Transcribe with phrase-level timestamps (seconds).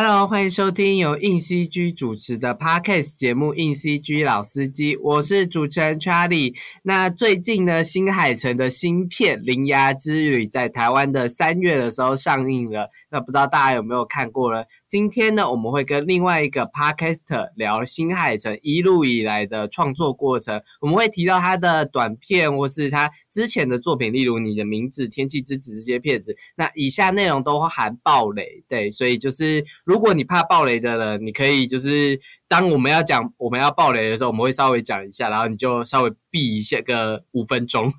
[0.00, 6.54] Hello，欢迎收听由硬 CG 主持的 Podcast 节目《硬 CG 老司机》，我是主持人 Charlie。
[6.84, 14.62] 那最近呢，新海诚的新片《铃芽之旅》在台湾的三月的时候上映了，那不知道大家有没有看过呢？
[14.88, 26.34] 今天呢，我们会跟另外一个 Podcaster 聊新海诚一路以来的创作过程，我们会提到他的短片或是他之前的作品，例如《你的名字》《天气之子》这些片子。
[26.56, 37.92] 那以下内容都含暴雷，对，所以就是如果你怕暴雷的人，你可以就是当我们要讲我们要暴雷的时候，我们会稍微讲一下，然后你就稍微避一下个五分钟。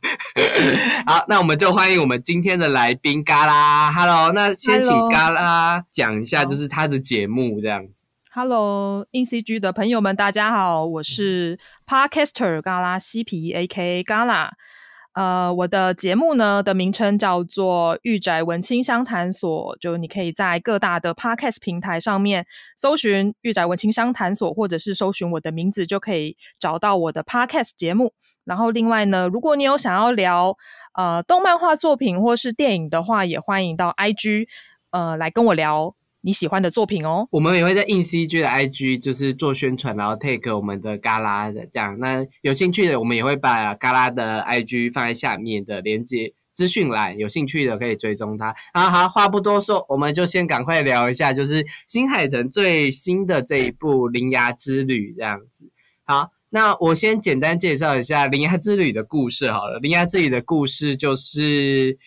[1.05, 8.05] 好，那我们就欢迎我们今天的来宾嘎啦，Hello，那先请嘎啦讲一下，就是他的节目这样子。
[8.31, 14.04] Hello，In CG 的朋友们，大家好，我是 Podcaster 嘎啦西皮 A.K.
[14.04, 14.54] 嘎啦。
[15.13, 22.45] 呃，我的节目呢的名称叫做《御宅文青商谈所》，就你可以在各大的 Podcast 平台上面
[22.77, 28.13] 搜寻“御宅文青商谈所”，或者是搜寻我的名字，就可以找到我的 Podcast 节目。
[28.46, 30.55] 然后另外呢，如果你有想要聊
[30.93, 34.48] 呃动漫画作品或是电影的话，也欢迎到 IG
[34.91, 37.27] 呃来跟我聊你喜欢的作品哦。
[37.31, 41.98] 我们也会在硬 CG 的 IG 就是做宣传，然后 take 我们的嘎啦的这样。
[41.99, 48.53] 那有兴趣的，我们也会把嘎啦的 IG 放在下面的连接资讯栏，有兴趣的可以追踪它。
[48.73, 55.70] 好好，话不多说，我们就先赶快聊一下，就是新海诚最新的这一部《铃芽之旅》这样子。
[56.04, 59.77] 好，那我先简单介绍一下《铃芽之旅》的故事好了。
[59.81, 61.98] 《铃芽之旅》的故事就是。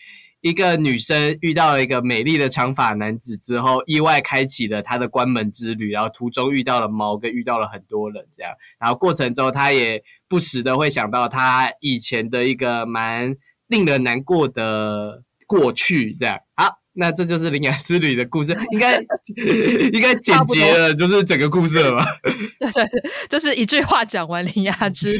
[0.43, 13.33] 一个女生遇到了一个美丽的长发男子之后，意外开启了她的关门之旅，然后途中遇到了猫，跟遇到了很多人这样，然后过程中她也不时的会想到她以前的一个蛮
[13.67, 16.37] 令人难过的过去这样。
[16.55, 18.99] 好，那这就是铃芽之旅的故事，应该
[19.93, 22.05] 应该简洁了，就是整个故事了吧？
[22.23, 25.19] 对对对，就是一句话讲完铃芽之旅。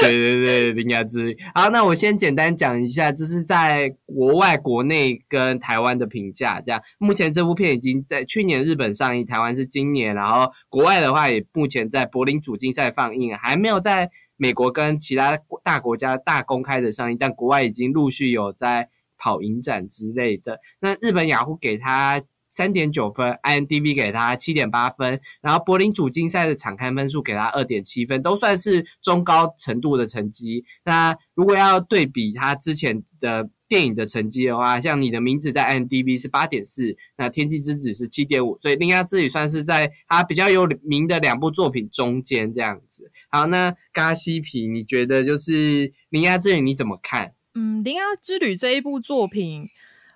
[0.00, 1.36] 对对，铃芽之旅。
[1.54, 6.60] 好，那我先简单讲一下，就是在国外、国内跟台湾的评价。
[6.64, 18.88] 这样，目前这部片已经在去年日本上映，台湾是今年，然后国外的话也目前在柏林主竞赛放映，还没有在美国跟其他大国家大公开的上映，但国外已经陆续有在
[19.22, 20.58] 跑影展之类的。
[20.80, 22.20] 那日本雅虎给他。
[22.54, 30.62] 三点九分，IMDB 给他七点八分，然后柏林主竞赛的场刊分数给他二点七分，都算是中高程度的成绩。
[30.84, 43.10] 那如果要对比他之前的电影的成绩的话，像你的名字在 IMDB 是八点四，那天气之子是七点五，所以铃芽之旅算是在他比较有名的两部作品中间这样子。
[43.30, 47.32] 好，那嘎西皮，你觉得就是铃芽之旅你怎么看？
[47.54, 49.68] 嗯，铃芽之旅这一部作品，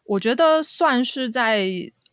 [0.05, 1.67] 我觉得算是在。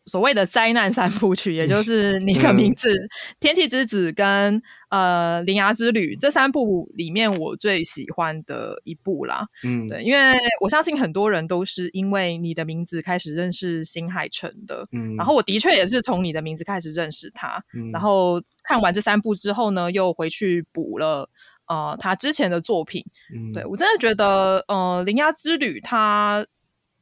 [0.06, 3.08] 所谓的灾难三部曲，也就是你的名字、嗯、
[3.40, 9.46] 天气之子跟呃铃芽之旅这三部里面，我最喜欢的一部啦。
[9.64, 14.86] 嗯，对，因为我相信很多人都是因为你的名字开始认识新海诚的。
[14.92, 17.64] 嗯，然后我的确也是从你的名字开始认识他。
[17.72, 21.26] 嗯，然后看完这三部之后呢，又回去补了
[21.66, 23.04] 呃他之前的作品。
[23.34, 26.46] 嗯，对我真的觉得呃铃芽之旅它。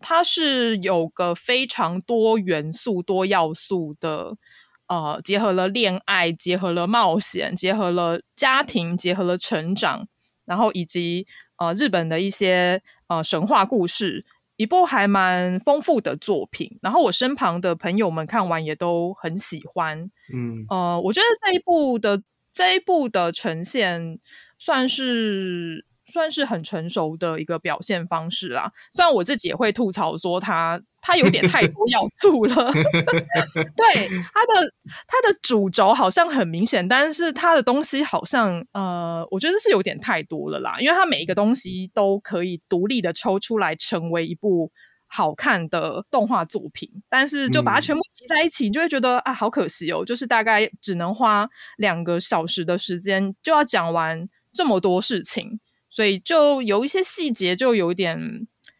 [0.04, 4.36] 它是有个非常多元素、多要素的，
[4.88, 10.08] 呃，结合了恋爱，结合了冒险，结合了家庭，结合了成长，
[10.44, 11.24] 然后以及
[11.56, 14.24] 呃日本的一些呃神话故事，
[14.56, 16.76] 一部还蛮丰富的作品。
[16.82, 22.20] 然后我身旁的朋友们看完也都很喜欢，嗯，呃，我觉得这一部的
[22.52, 24.18] 这一部的呈现
[24.64, 25.84] 算是。
[26.12, 28.70] 算是很成熟的一个表现方式啦。
[28.92, 32.54] 虽然我自己也会吐槽说它它有点太多要素了，
[33.74, 34.74] 对它的
[35.06, 40.76] 它的主轴好像很明显，但是它的东西好像呃，我觉得是有点太多了啦。
[40.80, 44.70] 因为它每一个东西都可以独立的抽出来成为一部
[45.06, 51.48] 好看的动画作品，但是就把它全部集在一起，你就会觉得啊，好可惜哦，就是大概只能花
[51.78, 55.60] 两个小时的时间就要讲完这么多事情。
[55.94, 58.18] 所以就有一些细节，就有点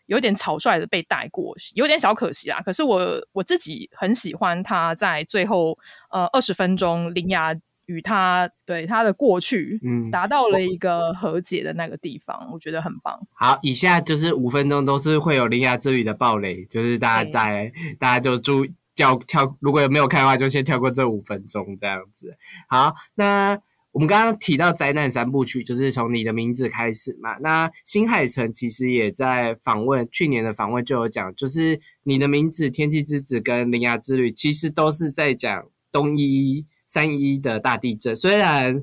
[0.07, 2.59] 有点草率的被带过，有点小可惜啊。
[2.63, 5.79] 可是我我自己很喜欢他在最后
[6.11, 7.55] 呃二十分钟，林雅
[7.85, 13.21] 与他对他的过去，嗯，达到了一个和解的那个地方，我觉得很棒。
[13.35, 17.71] 好，以下就是五分钟都是会有铃芽之旅的暴雷，就是大家在
[18.01, 22.39] 大家就注叫跳，如果有没有看的话，就先跳过这五分钟这样子。
[22.71, 23.61] 好，那。
[23.93, 27.37] 我们刚刚提到灾难三部曲，就是从你的名字开始嘛。
[27.41, 38.83] 那新海诚其实也在访问，去年的访问就有讲，就是你的名字、天气之子跟铃芽之旅，其实都是在讲东一三一的大地震，虽然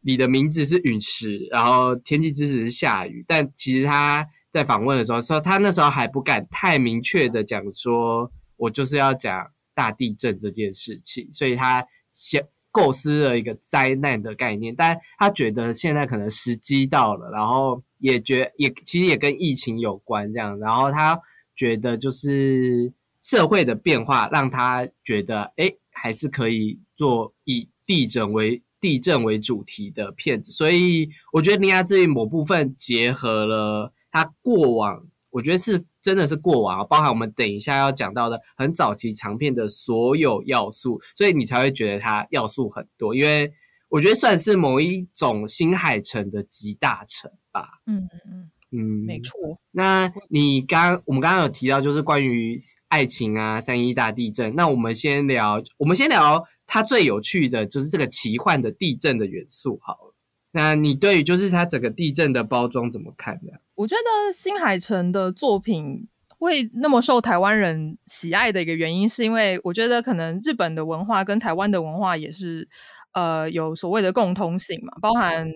[0.00, 21.20] 你的名字是陨石，然后天气之子是下雨，但其实他在访问的时候说，他那时候还不敢太明确的讲说，我就是要讲大地震这件事情，所以他先构思了一个灾难的概念，但他觉得现在可能时机到了，然后也觉也其实也跟疫情有关这样，然后他
[21.54, 22.92] 觉得就是
[23.22, 43.52] 社会的变化让他觉得，哎，还是可以做以地震为地震为主题的片子，所以我觉得尼亚这一某部分结合了他过往，我觉得是真的是过往，包含我们等一下要讲到的很早期长片的所有要素，所以你才会觉得它要素很多，因为
[43.88, 47.80] 我觉得算是某一种新海诚的集大成吧。
[47.86, 48.50] 嗯嗯嗯。
[48.74, 49.38] 嗯，没错。
[49.70, 52.58] 那你刚我们刚刚有提到，就是关于
[52.88, 54.54] 爱情啊，三一大地震。
[54.54, 59.78] 那我们先聊，我们先聊它最有趣的就是这个奇幻的地震的元素。
[59.82, 60.14] 好了，
[60.52, 63.52] 那你对于就是它整个地震的包装怎么看呢？
[63.82, 66.08] 我觉得新海诚的作品
[66.38, 72.68] 会那么受台湾人喜爱的一个原因，是因为我觉得可能日本的文化跟台湾的文化也是
[73.12, 75.48] 呃有所谓的共通性嘛，包含。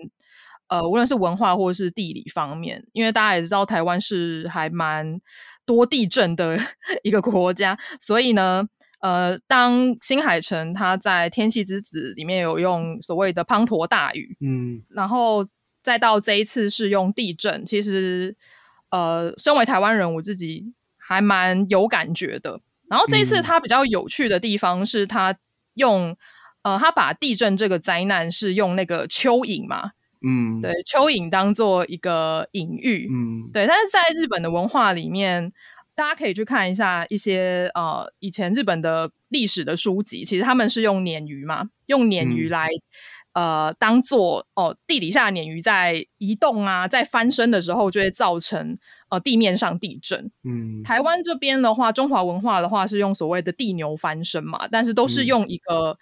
[0.69, 5.17] 呃，无论是文化或是地理方面，因为大家也知道台湾是还蛮
[5.65, 6.59] 多地震的
[7.03, 8.67] 一个国家，所以呢，
[8.99, 15.47] 呃，当新海诚他在《天气之子》里面有用所谓的滂沱大雨，嗯，然后
[15.87, 18.35] 再到这一次是用地震，其实，
[18.89, 22.59] 呃，身为台湾人，我自己还蛮有感觉的。
[22.89, 25.33] 然后这一次他比较有趣的地方是他
[25.75, 26.13] 用，
[26.63, 29.91] 呃，他把地震这个灾难是用那个蚯蚓嘛。
[30.21, 35.53] 嗯，对，蚯蚓当做一个隐喻，嗯，对，但是在日本的文化里面，
[35.95, 42.67] 大家可以去看一下一些呃以前日本的历史的书籍，其实他们是用鲶鱼嘛，用鲶鱼来
[43.37, 48.75] 呃当做哦地底下鲶鱼在移动啊，在翻身的时候就会造成
[49.09, 50.31] 呃地面上地震。
[50.43, 55.95] 嗯，台湾这边的话，中华文化的话是用所谓的地牛翻身嘛，但是都是用一个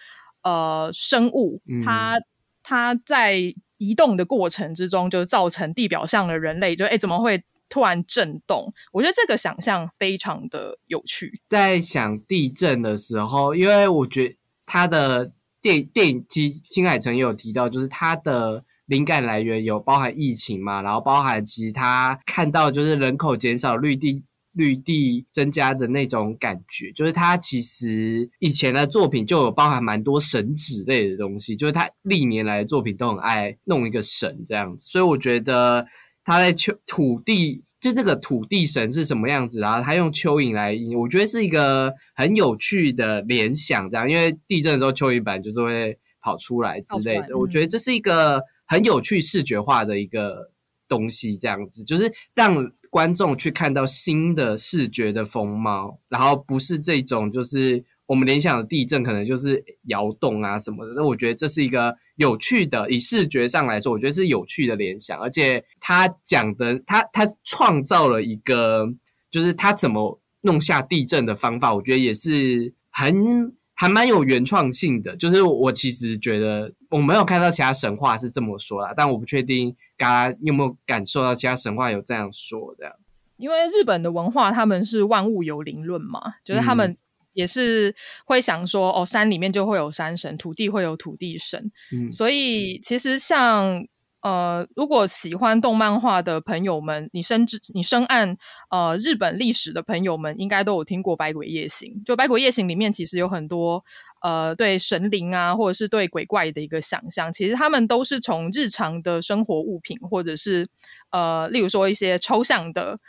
[0.44, 2.18] 呃生物，它
[2.64, 3.54] 它在。
[3.78, 8.74] 移动的过程之中，就造成地表上的人类就哎怎么会突然震动？
[8.94, 11.42] 我觉得这个想象非常的有趣。
[11.50, 15.30] 在想地震的时候，因为我觉得它的
[15.66, 24.24] 电电影机新海诚也有提到，就是他的灵感来源有包含疫情嘛，然后包含其他看到就是人口减少绿地。
[24.58, 35.86] 绿地增加的那种感觉，就是他其实以前的作品就有包含蛮多神旨类的东西，就是他历年来的作品都很爱弄一个神这样子，所以我觉得
[36.24, 39.80] 他在求土地，就这个土地神是什么样子啊？
[39.80, 50.50] 他用蚯蚓来，我觉得是一个很有趣的联想，这样，因为地震的时候蚯蚓板就是会跑出来之类的，我觉得这是一个很有趣视觉化的一个
[50.88, 52.72] 东西，这样子，就是让。
[52.92, 60.94] 观众去看到新的视觉的风貌，然后不是这种，就是我们联想的地震可能就是摇动啊什么的。
[60.96, 65.20] 那我觉得这是一个有趣的，以视觉上来说，我觉得是有趣的联想。
[65.20, 68.88] 而且他讲的，他他创造了一个，
[69.32, 75.16] 就是他怎么弄下地震的方法，我觉得也是很还蛮有原创性的。
[75.18, 79.76] 就是我其实觉得我没有看到其他神话是这么说啦，但我不确定。
[79.98, 83.00] 大家有没有感受到其他神话有这样说的？
[83.38, 86.98] 因为日本的文化，他们是万物有灵论嘛，就是他们
[87.36, 91.72] 也是会想说，哦，山里面就会有山神，土地会有土地神。
[91.94, 93.86] 嗯，所以其实像。
[94.22, 98.36] 呃，如果喜欢动漫画的朋友们，你深知你深谙
[98.72, 101.92] 呃日本历史的朋友们，应该都有听过《百鬼夜行》。
[102.04, 103.86] 就《百鬼夜行》里面，其实有很多
[104.24, 107.32] 呃对神灵啊，或者是对鬼怪的一个想象。
[107.32, 110.68] 其实他们都是从日常的生活物品，或者是
[111.12, 113.00] 呃，例如说一些抽象的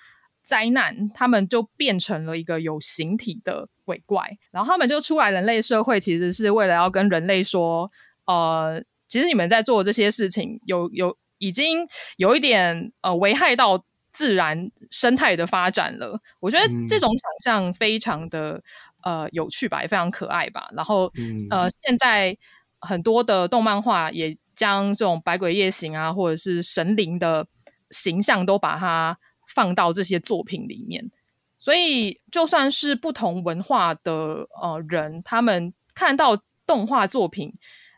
[0.47, 7.91] 灾难，他们就变成了一个有形体的鬼怪，然后他们就出来人类社会，其实是为了要跟人类说，
[8.27, 8.83] 呃。
[9.09, 11.87] 其实你们在做这些事情，有有已经
[12.17, 13.81] 有一点呃危害到
[14.13, 16.21] 自然生态的发展了。
[16.41, 18.61] 我觉得这种想象非常的
[19.05, 20.69] 呃有趣吧，也非常可爱吧。
[20.75, 21.05] 然后
[21.51, 22.37] 呃，现在
[22.81, 27.47] 很多的动漫画也将这种百鬼夜行啊，或者是神灵的
[27.93, 29.17] 形象都把它
[29.57, 31.11] 放到这些作品里面。
[31.59, 37.55] 所以就算是不同文化的呃人，他们看到动画作品。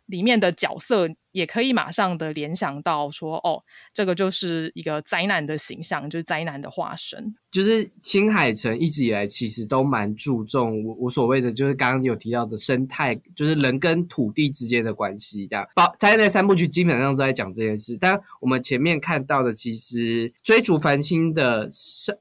[0.09, 7.35] 里面的角色也可以马上的联想到说，哦，这个就是一个灾难的形象，就是灾难的化身。
[7.51, 15.47] 就是新海诚一直以来其实都蛮注重我我所谓的，就是刚刚有提到的生态，就是人跟土地之间的关系。
[15.47, 17.97] 这样，包灾难三部曲基本上都在讲这件事。
[18.01, 22.13] 但我们前面看到的，其实追逐繁星的少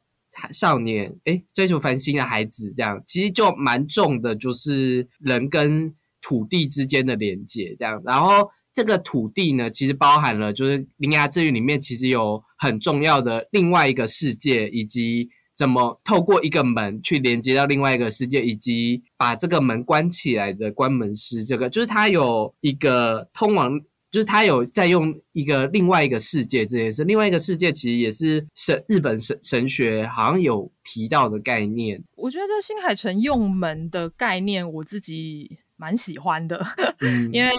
[0.52, 7.76] 少年，哎，追逐繁星的孩子，这样其实就蛮重的，就是人跟土地之间的连接。
[7.80, 8.50] 这样，然后。
[8.77, 23.81] 这个土地呢，其实包含了就是《铃芽之旅》里面其实有很重要的另外一个世界，以及怎么透过一个门去连接到另外一个世界，以及把这个门关起来的关门师，这个就是他有一个通往，
[24.12, 27.03] 就是他有在用一个另外一个世界这件事。
[27.03, 32.00] 另外一个世界其实也是神日本神神学好像有提到的概念。
[32.15, 36.63] 我觉得新海诚用门的概念，我自己蛮喜欢的，
[37.34, 37.50] 因为。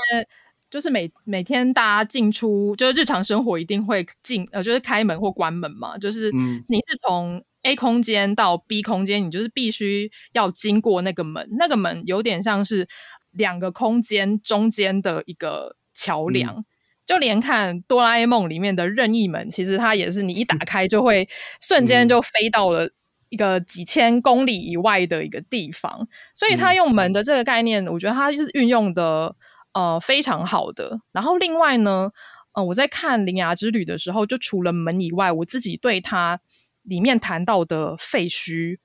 [0.70, 5.96] 就是每每天大家进出，就是日常生活一定会进呃，就是开门或关门嘛。
[5.96, 6.30] 就是
[6.68, 11.48] 你是从 A 空间到 B 空间，你就是必须要经过那个门。
[11.58, 12.86] 那个门有点像是
[13.30, 16.64] 两个空间中间的一个桥梁。
[17.06, 21.26] 就连看哆啦 A 梦里面的任意门，其实它也是你一打开就会
[21.62, 22.90] 瞬间就飞到了
[23.30, 26.06] 一个几千公里以外的一个地方。
[26.34, 29.34] 所以它用门的这个概念，我觉得它就是运用的。
[29.72, 31.00] 呃，非常好的。
[31.12, 32.10] 然后另外呢，
[32.52, 36.40] 呃，我在看《铃芽之旅》的时候，就除了门以外，我自己对它
[36.82, 38.78] 里面谈到的废墟，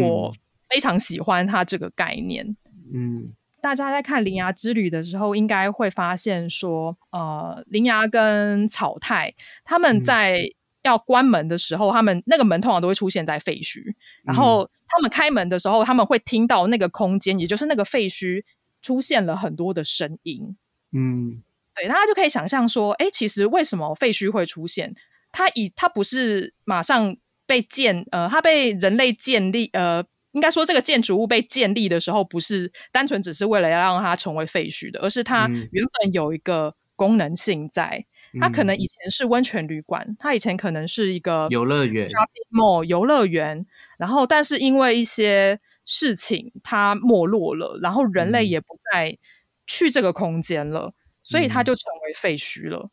[0.00, 0.34] 我
[0.68, 2.56] 非常喜欢它这个概念。
[2.92, 9.32] 嗯，大家在看《铃芽之旅》的时候，应该会发现说，呃，铃芽跟草太
[9.62, 10.40] 他们在
[10.82, 13.82] 要关门的时候，他们那个门通常都会出现在废墟。
[14.24, 18.42] 然后他们开门的时候，他们会听到那个空间，也就是那个废墟。
[18.82, 20.56] 出现了很多的声音，
[20.92, 21.42] 嗯，
[21.74, 24.94] 对，大家就可以想象说，哎，其实为什么废墟会出现？
[25.32, 38.04] 它以它不是马上被建，呃，它被人类建立，呃，应该说这个建筑物被建立的时候，不是单纯只是为了要让它成为废墟的，而是它原本有一个功能性在。
[38.40, 42.08] 它可能以前是温泉旅馆，它以前可能是一个游乐园
[42.52, 43.66] ，mall 游乐园，
[43.98, 45.58] 然后但是因为一些
[45.92, 49.18] 事情它没落了，然后人类也不再
[49.66, 50.94] 去这个空间了，
[51.24, 52.88] 所以它就成为废墟了。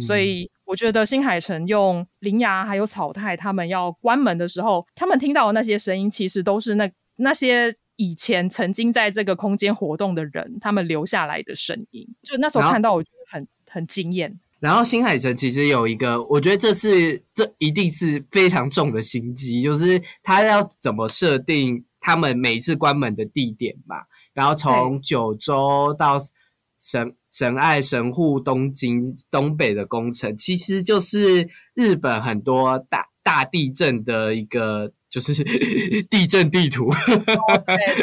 [0.00, 12.04] 所以我觉得新海诚用铃芽还有草太他们要关门的时候，他们听到的那些声音，其实都是那那些以前曾经在这个空间活动的人他们留下来的声音。
[12.22, 14.36] 就那时候看到，我觉得很很惊艳。
[14.58, 23.96] 然后新海诚其实有一个，我觉得这是这一定是非常重的心机，就是他要怎么设定他们每一次关门的地点嘛。
[24.32, 26.16] 然后从九州到
[26.78, 34.92] 神神爱神户东京东北的工程，其实就是日本很多大大地震的一个。
[35.10, 35.34] 就是
[36.08, 36.88] 地震地图，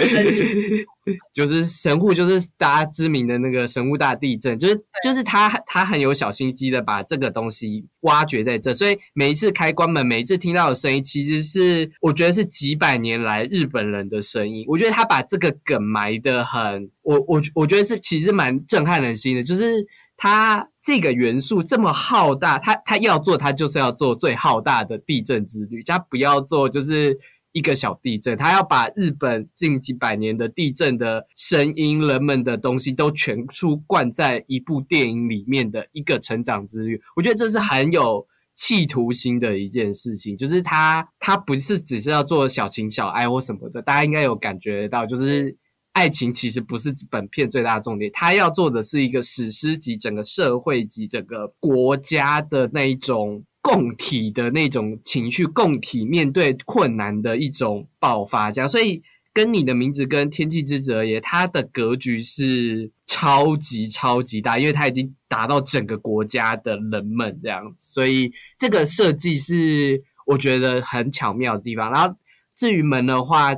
[1.33, 14.65] 就是神户，就是大家知名的那个神户大地震，就是就是他他很有小心机的把这个东西挖掘在这，所以每一次开关门，每一次听到的声音，其实是我觉得是几百年来日本人的声音。
[14.67, 19.85] 我觉得他把这个梗埋的很，我我我觉得是其实蛮震撼人心的，就是
[20.17, 20.67] 他。
[20.87, 25.83] 这个元素这么浩大，他他要做，他就是要做最浩大的地震之旅。
[25.83, 27.19] 他不要做就是
[27.51, 37.01] 一个小地震，他要把日本近几百年的地震的声音、人们的东西都全出灌在一部电影里面的一个成长之旅。
[37.17, 38.25] 我觉得这是很有
[38.55, 45.57] 企图心的一件事情，就是他他不是只是要做小情小爱或什么的，大家应该有感觉到，就是。
[45.97, 58.51] 爱情其实不是本片最大的重点，他要做的是一个史诗级、整个社会级、整个国家的那一种共体的那种情绪，共体面对困难的一种爆发。
[58.51, 59.01] 这样，所以
[59.33, 71.91] 跟你的名字跟天气之子而言，它的格局是超级超级大，因为它已经达到整个国家的人们这样，所以这个设计是我觉得很巧妙的地方。
[71.91, 72.15] 然后
[72.55, 73.55] 至于门的话。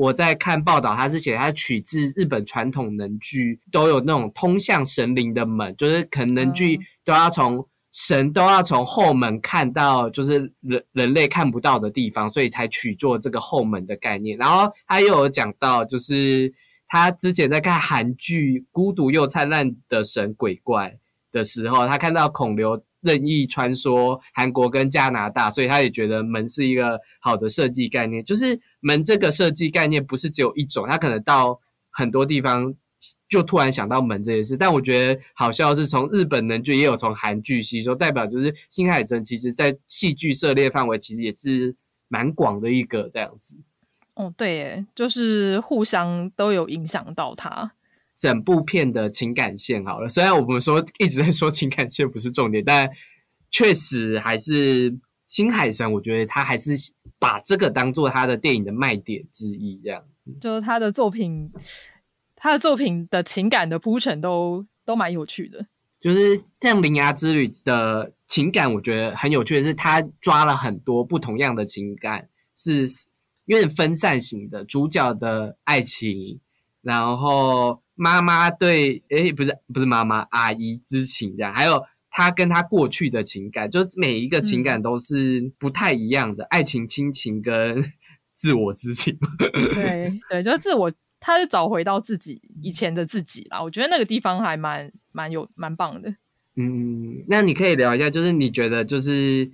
[0.00, 14.38] 我在看报道，他是写他取自日本传统能剧，都有那种通向神灵的门，就是可能能剧都要从神都要从后门看到，就是人人类看不到的地方，所以才取做这个后门的概念。
[14.38, 16.50] 然后他又有讲到，就是
[16.88, 20.88] 他之前在看韩剧《孤独又灿烂的神鬼怪》
[21.30, 22.82] 的时候，他看到孔刘。
[23.00, 28.24] 任意穿梭韩国跟加拿大，所以他也觉得门是一个好的设计概念。
[28.24, 31.58] 就是门这个设计概念不是只有一种，他可能到
[31.90, 32.74] 很多地方
[33.28, 34.56] 就突然想到门这件事。
[34.56, 41.74] 但我觉得好笑是，从日本能剧也有从韩剧吸收，代表就是新海诚其实在戏剧涉猎范围其实也是
[42.08, 43.56] 蛮广的一个这样子。
[44.14, 47.72] 哦，对，耶，就是互相都有影响到他
[48.20, 49.82] 整部片的情感线。
[49.82, 52.88] 好了，虽然我们说一直在说情感线不是重点，但
[53.50, 54.94] 确实还是
[55.26, 56.72] 新海诚，我觉得他还是
[57.18, 60.04] 把这个当做他的电影的卖点之一，这样。
[60.38, 61.50] 就是他的作品，
[62.36, 65.66] 他的作品的情感的铺陈都都蛮有趣的。
[66.00, 72.86] 就是像《铃芽之旅》的情感，我觉得很有趣的是，他抓了很多不同样的情感，是
[73.46, 74.64] 有点分散型的。
[74.64, 76.38] 主角的爱情，
[76.80, 87.84] 然后妈妈对，诶，不是不是妈妈，阿姨之情这样，还有他跟他过去的情感，就每一个情感都是不太一样的，爱情、亲情跟。
[88.32, 89.14] 自我之情，
[89.74, 93.62] 对 对，就是自我，他是找回到自己以前的自己啦。
[93.62, 96.08] 我觉得那个地方还蛮蛮有蛮棒的。
[96.56, 99.50] 嗯，那你可以聊一下，就是你觉得就是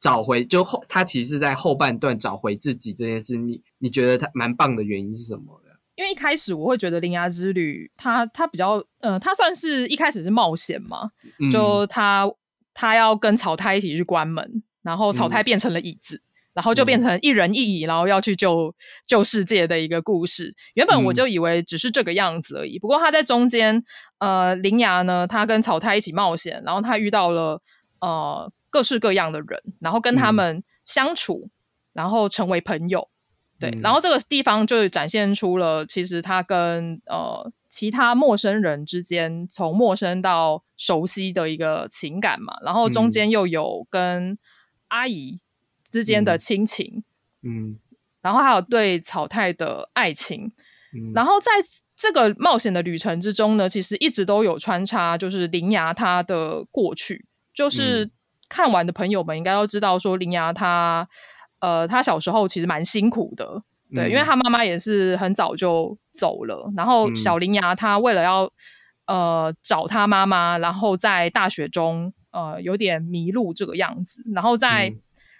[0.00, 5.55] 找回，就后他其实是在后半段找回自己这件事，你你觉得他蛮棒的原因是什么
[5.96, 11.10] 因为一开始我会觉得《铃芽之旅》他他比较，呃，他算是一开始是冒险嘛，
[11.50, 12.30] 就他
[12.72, 16.22] 他要跟草太一起去关门，然后草太变成了椅子。
[16.56, 18.74] 然后就变成一人一椅，然后要去救
[19.04, 20.54] 救世界的一个故事。
[20.72, 22.78] 原本我就以为只是这个样子而已。
[22.78, 23.84] 不过他在中间，
[24.20, 27.60] 呃，铃芽呢，他跟草太一起冒险，然后他遇到了
[28.00, 31.50] 呃各式各样的人，然后跟他们相处，
[31.92, 33.06] 然后成为朋友。
[33.58, 42.56] 对，然后这个地方就展现出了其实他跟呃其他陌生人之间从陌生到熟悉的一个情感嘛。
[42.62, 44.38] 然后中间又有跟
[44.88, 45.40] 阿姨。
[45.88, 47.04] 之间的亲情，
[47.42, 47.78] 嗯，
[48.20, 50.52] 然后还有对草太的爱情，
[50.92, 51.52] 嗯，然后在
[51.94, 58.10] 这个冒险的旅程之中呢，其实一直都有穿插，就是林芽她的过去，就是
[58.48, 61.08] 看完的朋友们应该都知道，说林芽她，
[61.60, 63.62] 呃，他小时候其实蛮辛苦的，
[63.94, 68.50] 对，因为他妈妈也是很早就走了，然后小林牙他为了要
[69.06, 74.92] 呃找他妈妈，然后在大雪中呃有点迷路这个样子，然后在。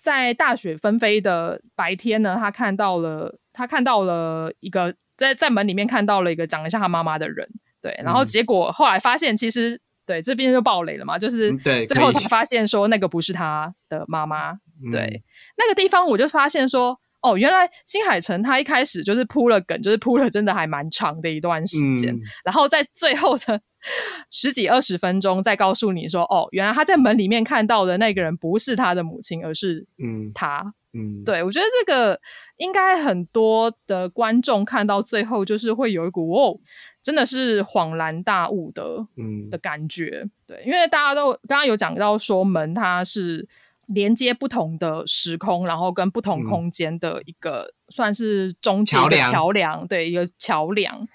[0.02, 7.44] 在大雪纷飞的白天呢，他看到了，他看到了一个在在门里面看到了一个长得像他妈妈的人，
[7.83, 14.57] 对，然后结果后来发现，其实对这边就爆雷了嘛，就是最后才发现说那个不是他的妈妈，
[14.90, 15.22] 对，
[15.56, 16.98] 那个地方我就发现说。
[17.22, 23.60] 哦，原来新海诚他一开始就是铺了梗，就是铺了真的还蛮长的一段时间，然后在最后的
[24.30, 32.20] 十几二十分钟再告诉你说，哦，原来他在门里面看到的那个人不是他的母亲，而是嗯他，嗯，对我觉得这个
[32.58, 36.56] 应该很多的观众看到最后就是会有一股哦，
[37.02, 43.48] 真的是恍然大悟的嗯的感觉，对，因为大家都刚刚有讲到说门它是。
[43.87, 51.07] 连接不同的时空，然后跟不同空间的一个算是中间的桥梁，对，一个桥梁，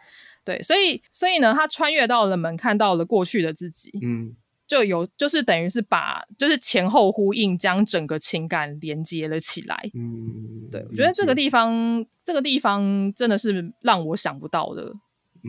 [0.43, 4.35] 对，所以，所以呢，他穿越到了门，看到了过去的自己，嗯，
[4.67, 14.93] 就有，就是等于是把，就是前后呼应，将整个情感连接了起来，嗯，对，我觉得这个地方，这个地方真的是让我想不到的。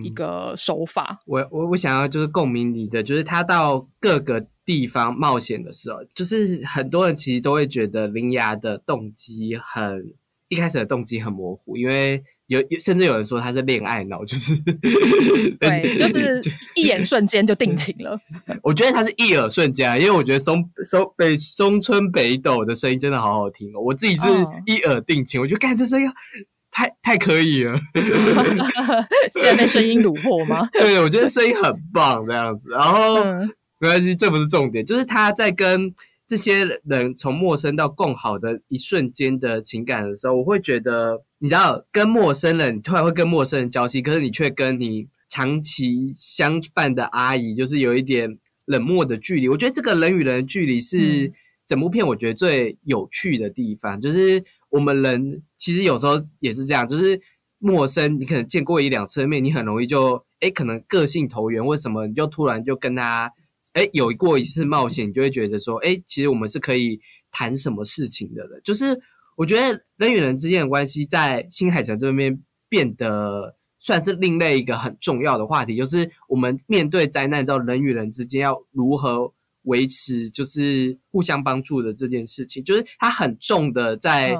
[0.03, 10.15] 一个手法，我我我想要就是共鸣你的，就是他到各个地方冒险的时候，就是很多人其实都会觉得林芽的动机很
[10.49, 14.55] 一开始的动机很模糊，因为有甚至有人说他是恋爱脑， 就是
[15.59, 16.43] 对，就是
[16.77, 18.19] 一眼瞬间就定情了。
[18.63, 24.23] 我觉得他是一耳瞬间，因为我觉得松松北松村北斗的声音真的好好听哦，我自己是
[24.67, 26.09] 一耳定情，我觉得干这声音。
[26.75, 27.79] 太太可以了，
[29.31, 30.67] 现在被声音虏获吗？
[30.73, 32.71] 对，我觉得声音很棒，这样子。
[32.71, 33.17] 然后
[33.83, 35.93] 没关系，这不是重点，就是他在跟
[36.25, 49.49] 这些人从陌生到共好的一瞬间的情感的时候，我会觉得，你知道，跟陌生人你突然会跟陌生人交心，可是你却跟你长期相伴的阿姨，就是有一点冷漠的距离。
[49.49, 51.33] 我觉得这个人与人的距离是
[51.67, 54.45] 整部片我觉得最有趣的地方，就是。
[54.73, 57.21] 我们人其实有时候也是这样，就是
[57.59, 63.31] 陌生，你可能见过一两次面，你很容易就哎，可能个性投缘，为什么你就突然就跟他
[63.73, 68.61] 哎有过一次冒险，你就会觉得说哎，其实我们是可以谈什么事情的了。
[68.63, 69.01] 就是
[69.37, 79.33] 我觉得人与人之间的关系在新海诚这边变得算是另类一个很重要的话题，就是我们面对灾难之后，人与人之间要如何。
[79.67, 84.37] 维持就是互相帮助的这件事情，就是它很重的在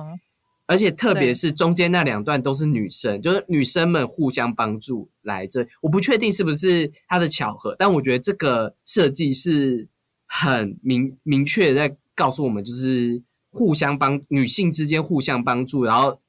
[0.67, 5.67] 而且特别是中间那两段都是女生，就是女生们互相帮助来这。
[5.83, 9.89] 我不确定是不是它的巧合，但我觉得这个设计是
[10.25, 13.21] 很明明确在告诉我们，就是
[13.51, 16.21] 互相帮女性之间互相帮助，然后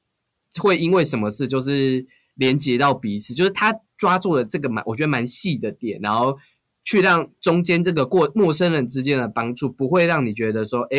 [0.60, 6.36] 会因为什么事就是连接到彼此，就是他抓住了这个蛮我觉得蛮细的点，然后
[6.82, 10.98] 去让中间这个过陌生人之间的帮助不会让你觉得说，哎，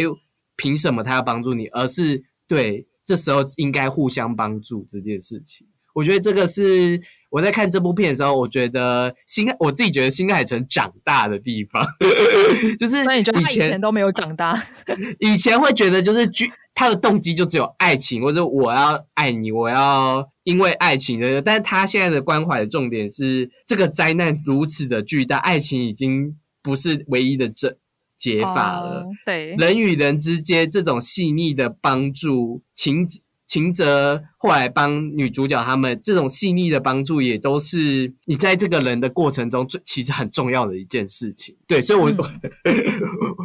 [0.56, 2.88] 凭什么他要帮助你，而是对。
[3.06, 11.86] 这时候应该互相帮助这件事情，我觉得这个是我在看这部片的时候，我觉得新我自己觉得新海诚长大的地方，
[12.80, 14.60] 就是那你觉得他以前都没有长大？
[15.20, 27.76] 以前会觉得就是剧他的动机就只有爱情，或者我要爱你，我要因为爱情的，但是他现在的关怀的重点是这个灾难如此的巨大，爱情已经不是唯一的正。
[28.18, 33.06] 解法了，对人与人之间这种细腻的帮助，秦
[33.48, 41.56] 秦泽后来帮女主角他们这种细腻的帮助，也都是你在这个人的过程中最其实很重要的一件事情。
[41.68, 42.30] 对，所以， 我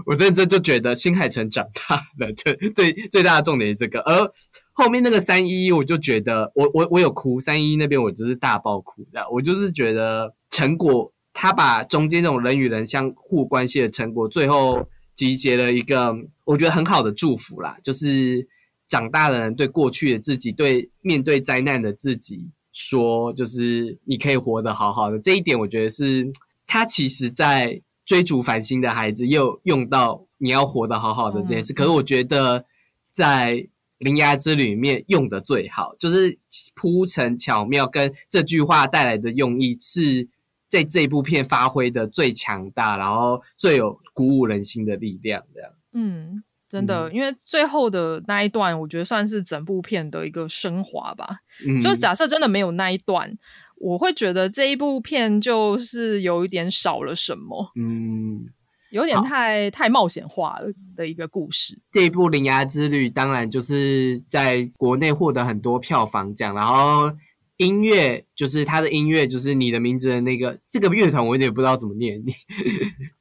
[0.07, 4.01] 我认真就觉得新海诚长大了，最最最大的重点是这个。
[4.01, 4.33] 而
[4.73, 11.13] 后面那个三一，我就觉得我我我有哭，三一那边我就是大爆哭的，我就是觉得成果。
[11.43, 18.47] 他把中间这种人与人相互关系的成果，最后集结了一个我觉得很好的祝福啦，就是
[18.87, 25.19] 长大的人对过去的自己，对面对灾难的自己说，就是你可以活得好好的。
[25.19, 26.31] 这一点我觉得是
[26.67, 31.73] 他其实在追逐繁星的孩子又用到你要活得好好的这件事。
[31.73, 32.63] 可是我觉得
[33.15, 33.53] 在
[33.97, 36.39] 《灵牙之旅》里面用的最好，就是
[36.75, 40.29] 铺陈巧妙，跟这句话带来的用意是。
[40.71, 45.71] 在这部片发挥的最强大，然后最有鼓舞人心的力量，这样。
[45.93, 51.41] 嗯，真的，因为最后的那一段，我觉得算是整部片的一个升华吧。
[51.67, 53.37] 嗯，就假设真的没有那一段，
[53.79, 57.73] 我会觉得这一部片就是有一点少了什么。
[57.75, 58.47] 嗯，
[58.91, 61.77] 有点太太冒险化了的一个故事。
[61.91, 67.11] 这一部《铃芽之旅》当然就是在国内获得很多票房奖，然后。
[67.61, 72.19] 音乐就是他的音乐，就是你的名字的那个这个乐团，我有点不知道怎么念。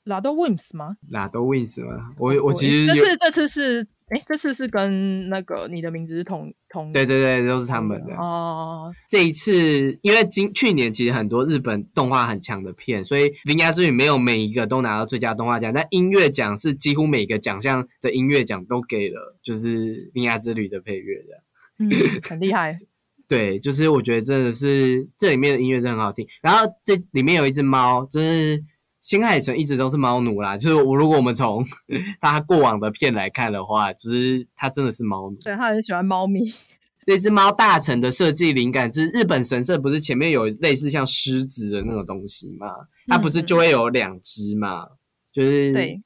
[0.05, 0.95] 拉多 Wins 吗？
[1.09, 2.11] 拉多 Wins 吗？
[2.17, 8.89] 我我其实这次这次是哎，这次是跟那个你的名字是同同对对对，都是他们的哦。
[9.09, 21.43] 这一次因为今去年其实很多日本动画很强的片，所以《铃芽之旅》没有每一个都拿到最佳动画奖，但音乐奖是几乎每个奖项的音乐奖都给了，就是《铃芽之旅》的配乐的，
[21.79, 21.89] 嗯，
[22.23, 22.77] 很厉害。
[23.29, 26.27] 对，就是我觉得真的是这里面的音乐真的很好听。
[26.41, 28.59] 然后这里面有一只猫，就是
[29.01, 30.57] 新海诚一直都是猫奴啦。
[30.57, 31.63] 就是我如果我们从
[32.19, 35.37] 他过往的片来看的话，就是他真的是猫奴。
[35.43, 36.51] 对他很喜欢猫咪。
[37.05, 42.67] 那只猫大臣的设计灵感，就是日本神社不是前面有类似像狮子的那种东西嘛？
[43.07, 44.87] 它不是就会有两只嘛？
[45.31, 45.99] 就是对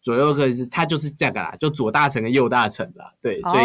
[0.00, 3.12] 左右个是它就是这个啦，就左大臣跟右大臣啦。
[3.20, 3.64] 对，所以。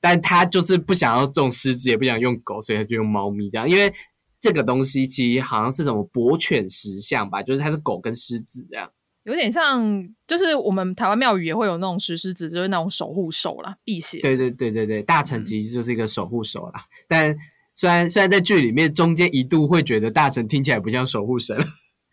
[0.00, 3.68] 但他就是不想要种狮子，也不想用狗，所以他就用猫咪这样。
[3.68, 3.92] 因为
[4.40, 8.88] 这个东西其实好像是什么博犬石像吧，就是它是狗跟狮子这样，
[9.24, 14.20] 有点像，就是我们台湾庙宇也会有那种石狮子，就是那种守护手啦，辟邪。
[14.20, 16.84] 对对对对对，大臣其实就是一个守护手啦。
[17.08, 17.36] 但
[17.74, 21.58] 虽然虽然在剧里面中间一度会觉得大臣听起来不像守护神，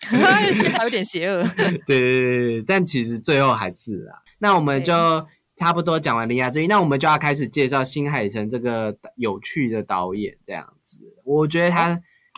[0.10, 1.44] 听起来有点邪恶。
[1.56, 4.24] 对对对，但其实最后还是啦。
[4.40, 4.94] 那我们就。
[5.56, 10.38] 差不多讲完《铃芽之旅》，那我们就要开始介绍新海诚这个有趣的导演。
[10.46, 11.98] 这样子，我觉得他，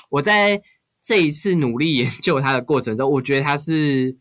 [0.10, 0.62] 我在
[1.02, 4.16] 这一次努力研究他的过程中，我觉得他是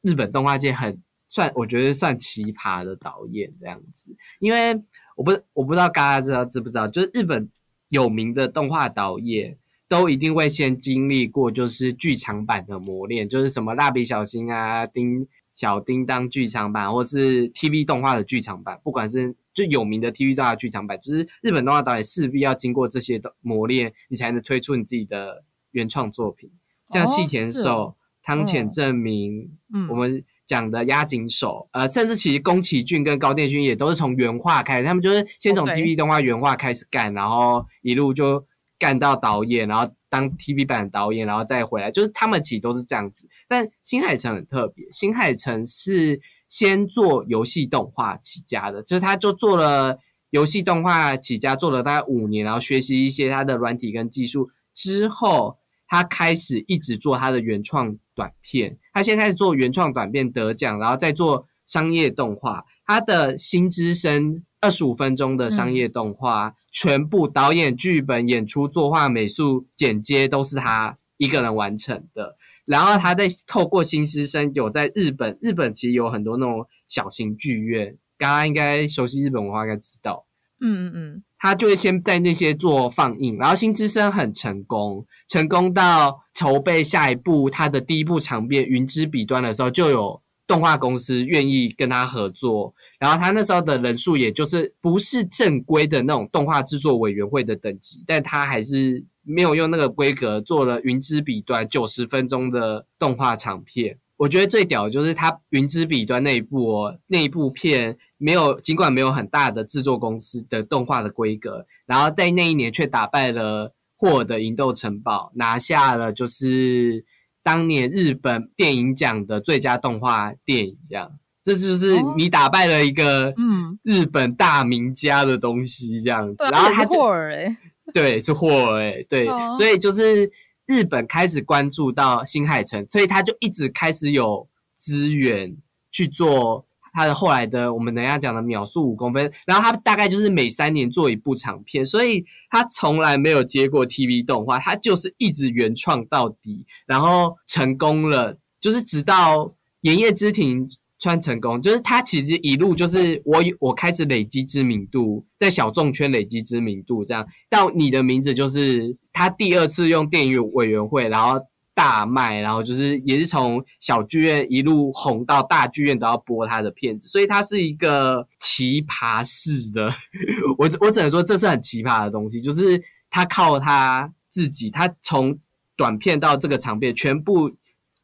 [0.00, 3.52] 日本动画界很算，我觉得算奇葩的导演。
[3.60, 4.74] 这样子，因为
[5.14, 7.48] 我不我不知道大家知道知不知道，就是日本
[7.90, 9.56] 有名的动画导演
[9.88, 15.28] 都一定会先经历过就是剧场版的磨练，就是什么蜡笔小新啊，丁。
[15.54, 26.50] 小叮当剧场版，或是 TV 动画的剧场版，不管是最有名的 TV 动画剧场版，就是日本动画导演势必要经过这些的磨练，你才能推出你自己的原创作品。
[26.90, 38.46] 像细田守、汤浅正明，嗯，我们讲的押井守，呃，甚至其实宫崎骏跟高电勋也都是从原画开始，他们就是先从 TV 动画原画开始干，然后一路就
[38.78, 39.92] 干到导演，然后。
[40.12, 43.26] 当 TV 版导演，然后再回来，就是他们其实都是这样子。
[43.48, 46.20] 但新海诚很特别，新海诚是
[46.50, 49.96] 先做游戏动画起家的，就是他就做了
[50.28, 55.56] 游戏动画起家，做了大概五年，然后学习一些他的软体跟技术之后，
[55.88, 58.76] 他开始一直做他的原创短片。
[58.92, 62.62] 他先开始做原创短片得奖，然后再做商业动画。
[62.84, 72.36] 他的新之声二十五分钟的商业动画，全部导演、剧本、演出、作画、美术、剪接都是他一个人完成的。
[72.64, 80.26] 然后他在透过新师生有在日本，日本其实有很多那种小型剧院，刚刚应该熟悉日本文化应该知道。
[80.64, 92.74] 嗯嗯嗯，他就会先在那些做放映，然后新之声很成功，成功到筹备下一部他的第一部长片《云之彼端》的时候，就有动画公司愿意跟他合作。
[92.98, 103.98] 然后他那时候的人数，也就是不是正规的那种动画制作委员会的等级，但他还是没有用那个规格做了《云之彼端》九十分钟的动画长片。
[104.18, 117.04] 我觉得最屌的就是他《云之彼端》那一部哦，那一部片没有，尽管没有很大的制作公司的动画的规格，然后在那一年却打败了霍尔的《银豆城堡》，拿下了就是
[117.42, 120.78] 当年日本电影奖的最佳动画电影。
[120.88, 126.44] 这样，这就是你打败了一个嗯日本大名家的东西，这样子。
[126.50, 127.56] 然后他霍尔哎，
[127.92, 129.26] 对，是霍尔哎，对，
[129.56, 130.30] 所以就是。
[130.64, 135.54] 日本开始关注到新海诚，所以他就一直开始有资源
[135.90, 139.32] 去做他的后来的我们等下讲的秒速五公分。
[139.46, 149.38] 然后他大概就是每三年做一部长片，所以他从来没有接过 TV 动画，他就是一直原创到底，然后成功了，就是直到
[149.80, 150.68] 《炎夜之庭》。
[151.02, 161.40] 穿成功，就是他其实一路就是我我开始累积知名度，在小众圈累积知名度，这样到你的名字就是他第二次用电影委员会，然后
[161.74, 169.88] 大卖，然后就是也是从小剧院一路红到大剧院都要播他的片子，所以他是一个奇葩式的，
[170.58, 175.38] 我我只能说这是很奇葩的东西，就是他靠他自己，他从
[175.76, 177.50] 短片到这个长片全部。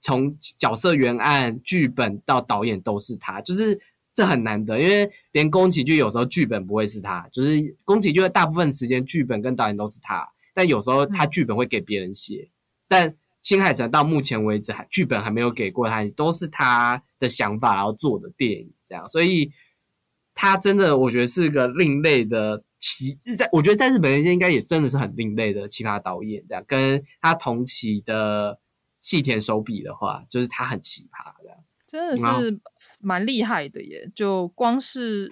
[0.00, 3.78] 从角色原案、剧本到导演都是他，就是
[4.14, 12.48] 这很难得，因为连宫崎骏有时候剧本不会是他，就是宫崎骏大部分时间剧本跟导演都是他，但有时候他剧本会给别人写。
[12.86, 19.52] 但青海城到目前为止还剧本还没有给过他，都是他的想法然后做的电影这样，所以
[20.34, 28.58] 他真的我觉得是个另类的奇，在我觉得在日本人间应该也真的是很另类的奇葩导演这样，跟他同期的。
[29.00, 32.60] 细田守笔的话，就是他很奇葩这样，真的是
[32.98, 34.10] 蛮厉害的耶！
[34.12, 35.30] 就光是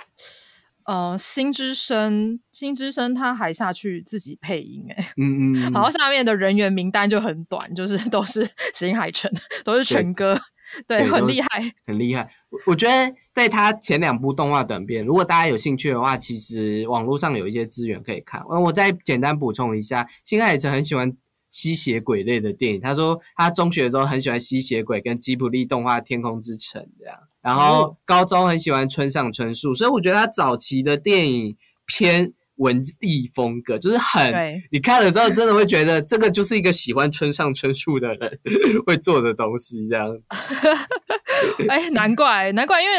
[0.87, 9.31] 呃，新之声，新之声他还下去自己配音，哎，嗯嗯，然后下面的人员名单就很短，就是 都是新海诚，
[9.64, 10.38] 都是诚哥，
[10.87, 11.49] 对，很厉害，
[11.87, 12.31] 很厉害。
[12.66, 18.40] 我觉得在他前两部动画短片，如果大家有兴趣的话，其实网络上有一些资源可以看。
[18.46, 21.12] 我再简单补充一下，新海诚很喜欢。
[21.57, 38.38] 吸血鬼类的电影，他说他中学的时候很喜欢吸血鬼跟吉卜力动画《天空之城》这样，然后高中很喜欢村上春树，所以我觉得他早期的电影偏文艺风格，就是很你看了之后真的会觉得这个就是一个喜欢村上春树的人
[38.85, 40.14] 会做的东西这样。
[41.69, 42.97] 哎，难怪难怪，因为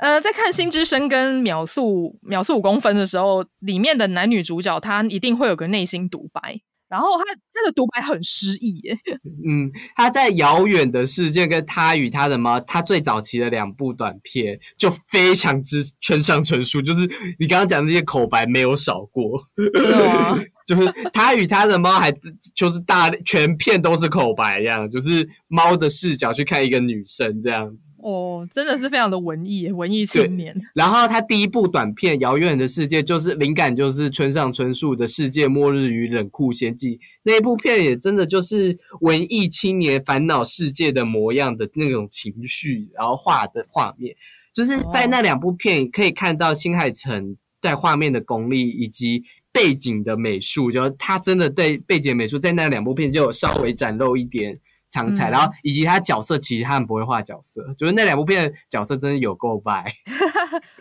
[0.00, 6.60] 呃，在看《新之声》跟《秒速秒速五公分》的时候，里面的男女主角他一定会有个内心独白。
[6.92, 7.24] 然后他
[7.54, 8.94] 他的独白很诗意耶。
[9.48, 20.38] 嗯，他在遥远的世界跟他与他的猫，他最早期的两部短片就非常之村上春树，就是你刚刚讲那些口白没有少过，真的吗？
[20.68, 22.12] 就是他与他的猫还
[22.54, 27.74] 就是大全片都是口白一样，就是猫的视角去看一个女生这样。
[28.02, 30.54] 哦，真的是非常的文艺，文艺青年。
[30.74, 44.14] 然后他第一部短片《遥远的世界》就是灵感，就是村上春树的《世界末日与冷酷仙境》那一部片，也真的就是文艺青年烦恼世界的模样的那种情绪，然后画的画面，
[44.52, 54.58] 就是在那两部片可以看到新海诚在画面的功力以及背景的美术，就他真的对背景美术在那两部片就有稍微展露一点。
[54.92, 59.90] 常才，然后以及他角色，其实他们不会画角色，就是那两部片角色真的有够 白。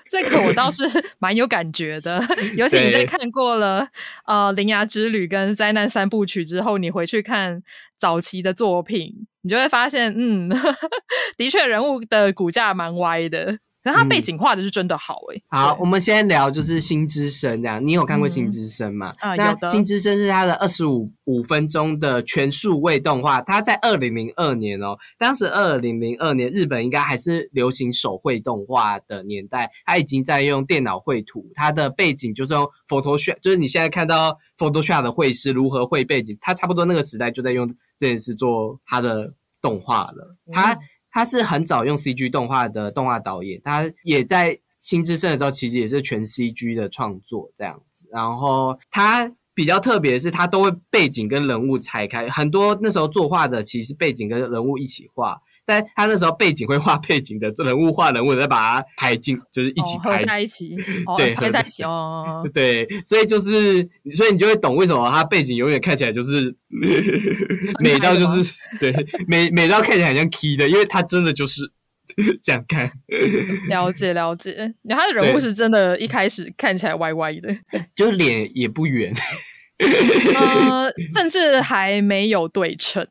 [0.10, 0.84] 这个我倒是
[1.20, 2.22] 蛮有感觉的，
[2.58, 3.88] 尤其你在看过了
[4.26, 7.64] 呃《铃芽之旅》跟《灾难三部曲》之后，你回去看
[7.98, 10.50] 早期的作品，你就会发现，嗯，
[11.38, 13.58] 的确人物的骨架蛮歪的。
[13.84, 15.42] 可是他背景画的是真的好哎。
[15.48, 19.14] 好，我们先聊就是《新之声》这样，你有看过《新之声》吗？
[19.20, 37.68] 啊，那《新之声》是他的二十五五分钟的全数位动画，他在二零零二年哦，当时二零零二年日本应该还是流行手绘动画的年代，他已经在用电脑绘图，他的背景就是用 Photoshop，就是你现在看到 Photoshop 的绘师如何绘背景，他差不多那个时代就在用
[37.98, 40.78] 这件事做他的动画了，他。
[41.12, 48.08] 他是很早用 CG 动画的动画导演，他也在新之声的时候，其实也是全 CG 的创作这样子。
[48.12, 55.40] 然后他比较特别的是，他都会背景跟人物拆开，很多那时候作画的其实背景跟人物一起画。
[55.72, 60.76] 但他那时候背景会画背景的人物画人物，再把它拍进，就是一起拍在一起，
[61.18, 62.44] 对，拍在一起哦。
[62.54, 66.54] 对，所以就是，所以你就会懂为什么他背景永远看起来就是
[67.80, 68.94] 美到就是对
[69.28, 71.72] 美美到看起来很像 key 的，因为他真的就是
[72.44, 72.92] 这样看。
[73.70, 77.56] 了解了解，他的人物是真的，一开始看起来歪歪的，
[77.96, 79.14] 就是脸也不圆，
[80.36, 83.08] 呃，甚至还没有对称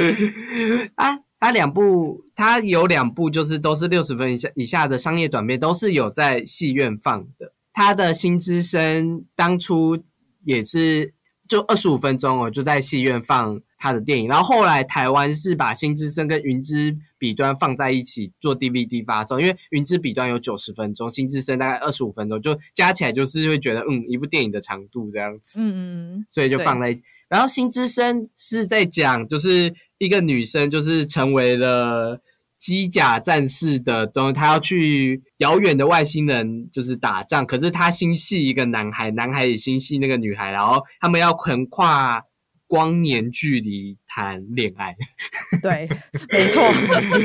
[0.96, 1.18] 啊。
[1.40, 7.54] 他两部，他有两部，就是都是六十分以下以下的商业短片，都是有在戏院放的。
[7.72, 9.98] 他的新之声当初
[10.44, 11.14] 也是
[11.48, 14.28] 就二十五分钟哦，就在戏院放他的电影。
[14.28, 25.58] 然后后来台湾是把新之声跟云之彼端放在一起做 DVD 发售，因为云之彼端有九十分钟，新之声大概二十五分钟，就加起来就是会觉得嗯，一部电影的长度这样子。
[25.58, 25.78] 嗯嗯
[26.16, 27.00] 嗯，所以就放在。
[27.30, 32.20] 然后新之声是在讲，就是一个女生，就是成为了
[32.58, 37.46] 机甲战士的，东她要去遥远的外星人，就是打仗。
[37.46, 42.20] 可是她心系一个男孩，男孩也心系那个女孩，然后他们要横跨
[42.66, 44.96] 光年距离谈恋爱。
[45.62, 45.88] 对，
[46.30, 46.64] 没错，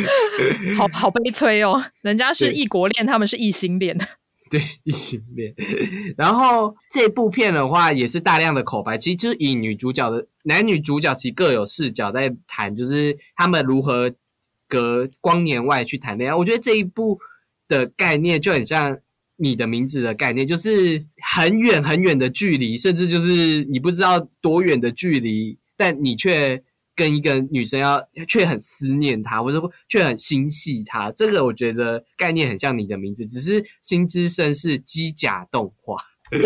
[0.78, 3.98] 好好悲催哦，人家是异国恋，他们是异性恋。
[4.49, 5.55] 对异性恋，
[6.15, 14.13] 然后这部片的话也是大量的口白，其实就是以女主角的男女主角其实各有视角在谈，就是他们如何
[14.67, 16.36] 隔光年外去谈恋爱。
[16.36, 17.19] 我觉得这一部
[17.67, 18.99] 的概念就很像
[19.36, 26.63] 你的名字的概念，就是很远很远的距离，甚至就是你不知道多远的距离，但你却。
[26.95, 35.97] 跟一个女生要却很思念她，或者却很心系她，这个我觉得概念很像你的名字，只是新之声是机甲动画，
[36.31, 36.41] 有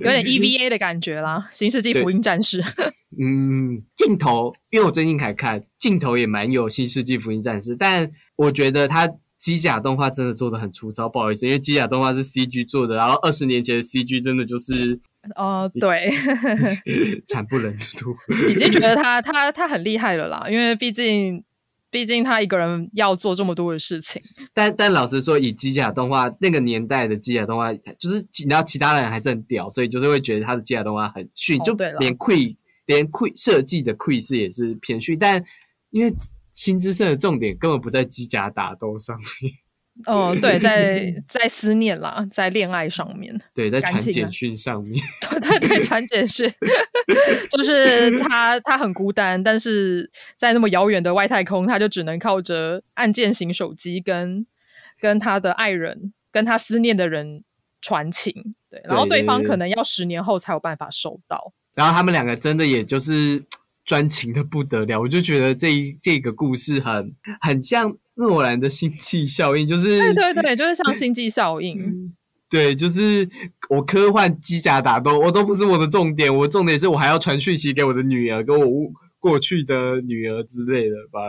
[0.00, 2.62] 点 EVA 的感觉啦，《新世纪福音战士》。
[3.20, 14.98] 嗯，镜头，因为我最近才看，镜头也蛮有《新世纪福音战士》，但我觉得它机甲动画真的做的很粗糙，不好意思，因为机甲动画是 CG 做的，然后二十年前的 CG 真的就是。
[15.36, 16.10] 哦，对，
[17.28, 18.16] 惨不忍睹，
[18.48, 21.44] 已经觉得他他他很厉害了啦，因为毕竟
[21.90, 24.20] 毕竟他一个人要做这么多的事情。
[24.54, 32.56] 但但老实说，以机甲动画那个年代的机甲动画，就是你知道其他人还是很屌，所以就是会觉得他的机甲动画很逊，就连 Q
[32.86, 35.18] 连 Q 设计的 Q 是也是偏逊。
[35.18, 35.44] 但
[35.90, 36.12] 因为
[36.54, 39.52] 新之胜的重点根本不在机甲打斗上面。
[40.06, 46.50] 哦，对，在在思念啦，在恋爱上面，对，在传简讯上面，对对对，传简讯，
[47.50, 54.46] 就是他他很孤单，但是在那么遥远的外太空，他就只能靠着按键型手机跟
[54.98, 57.44] 跟他的爱人，跟他思念的人
[57.82, 63.44] 传情，对，然后对方可能要十年后才有办法收到，然后他们两个真的也就是
[63.84, 67.94] 专情的不得了，我就觉得这一这个故事很很像。
[68.20, 72.14] 诺兰的星际效应就是，对对对，就是像星际效应。
[72.48, 73.28] 对，就是
[73.68, 81.20] 我科幻机甲打斗，我都不是我的重点，我重点是我还要传讯息给我的女儿，跟我过去的女儿之类的吧。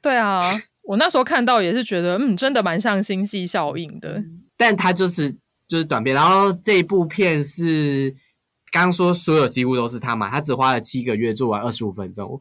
[0.00, 4.22] 对啊，我那时候看到也是觉得，嗯，真的蛮像星际效应的。
[4.56, 5.30] 但它就是
[5.66, 8.14] 就是短片，然后这一部片是
[8.70, 12.40] 刚刚说所有几乎都是他嘛，他只花了七个月做完二十五分钟。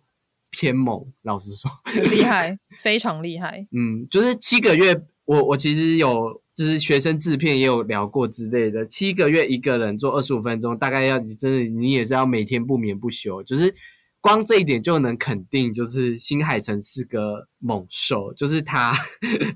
[0.57, 1.69] 偏猛，老实说，
[2.09, 3.67] 厉害，非常厉害。
[3.71, 8.85] 嗯，就是七个月，我我其实有，就是学生制片也有聊过之类的。
[8.87, 13.75] 七个月一个人做二十五分钟，大概要你真的你也是要每天不眠不休，就是
[14.21, 18.93] 光这一点就能肯定，就是新海诚是个猛兽，就是他，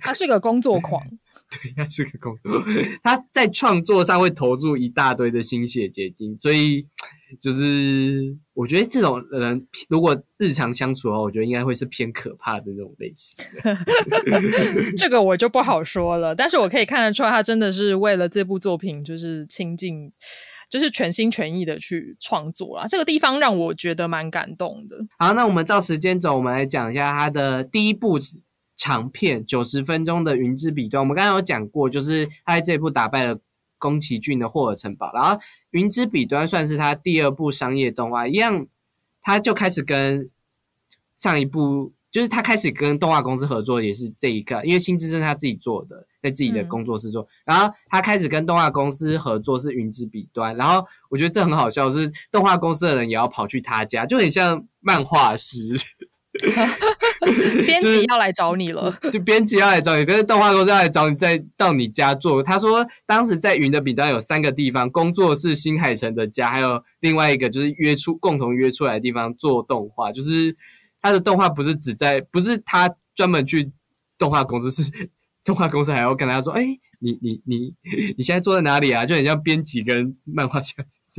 [0.01, 1.01] 他是个工作狂。
[1.49, 2.63] 对，他是个工作，
[3.01, 6.85] 他在创作上会投入一大堆的心血结晶，所以
[7.41, 13.37] 就是我觉得这种人如果日常相处的话，我觉得应该会是偏可怕的那种类型。
[14.97, 20.11] 这个我就不好说了，但是我可以看得出来，他真的是为了这部作品就是倾尽，
[20.69, 22.85] 就是全心全意的去创作啦。
[22.87, 24.97] 这个地方让我觉得蛮感动的。
[25.17, 28.19] 好，那我们照时间走，我们来讲一下他的第一部。
[28.81, 33.37] 长片九十分钟的《云之彼端》，我们刚刚有讲过，就是他在这部打败了
[33.79, 35.31] 宫崎骏的《霍尔城堡》，然后
[35.71, 38.67] 《云之彼端》算是他第二部商业动画，一样，
[39.21, 40.29] 他就开始跟
[41.17, 55.75] 上一部，就是他开始跟动画公司合作，也是这一个，因为新之声他自己做的，在自己的工作室做，然后他开始跟动画公司合作是《云之彼端》，然后我觉得这很好笑，是动画公司的人也要跑去他家，就很像漫画师。
[57.65, 62.42] 编辑要来找你了， 就编辑要来找你，可是动画公司要来找你，在到你家做。
[62.42, 70.12] 他说，当时在云的彼端有三个地方，工作是新海诚的家，还有另外一个就是约出共同约出来的地方做动画。
[70.12, 70.56] 就是
[71.02, 73.71] 他的动画不是只在，不是他专门去
[74.17, 75.10] 动画公司，是
[75.44, 76.63] 动画公司还要跟他说，哎，
[77.00, 77.73] 你你你
[78.17, 79.06] 你现在坐在哪里啊？
[79.06, 80.73] 就很像编辑跟漫画家。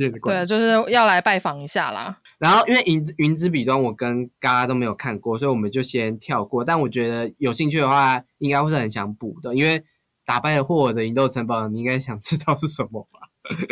[0.09, 2.17] 对，就是要来拜访一下啦。
[2.39, 6.65] 然后，因为云云之彼端，我跟嘎嘎都没有看过，所以我们就先跳过。
[6.65, 9.83] 但我觉得有兴趣的话，应该会是很想补的，因为
[10.25, 13.19] 打败了霍尔的银斗城堡，你应该想知道是什么吧？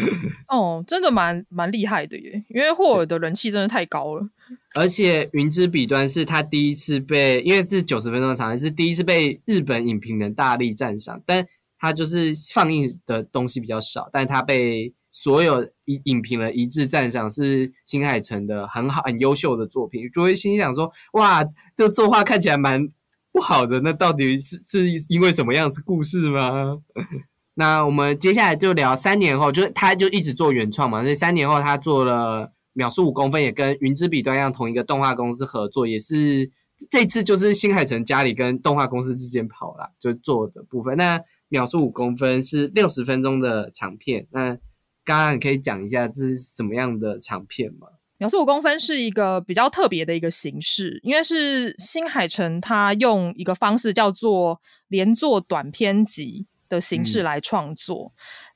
[0.50, 4.22] 哦，真的蛮蛮厉害的耶，因为霍尔的人气真的太高了。
[4.76, 11.44] 而且云之彼端是他第一次被，因为是九十分钟的场，是第一次被日本影评人大力赞赏，但
[11.80, 14.94] 他就是放映的东西比较少，但他被。
[15.22, 21.44] 所有影影评人一致赞赏是新海诚的很好、很优秀的作品，就会心想说：哇，
[21.76, 22.88] 这个作画看起来蛮
[23.34, 26.78] 不好的，那到底是是因为什么样子故事吗？
[27.56, 36.50] 那我们接下来就聊三年后，就是他就一直做原创嘛，所以三年后他做了秒速五公分，也跟云之彼端一样，同一个动画公司合作，也是
[36.90, 40.96] 这次就是新海诚家里跟动画公司之间跑了，就做的部分。
[40.96, 44.58] 那秒速五公分是六十分钟的长片，那。
[45.06, 47.88] 刚刚你可以讲一下这是什么样的长片吗？
[48.18, 58.12] 秒速五公分是一个比较特别的一个形式，因为是新海诚他用一个方式叫做连作短篇集的形式来创作。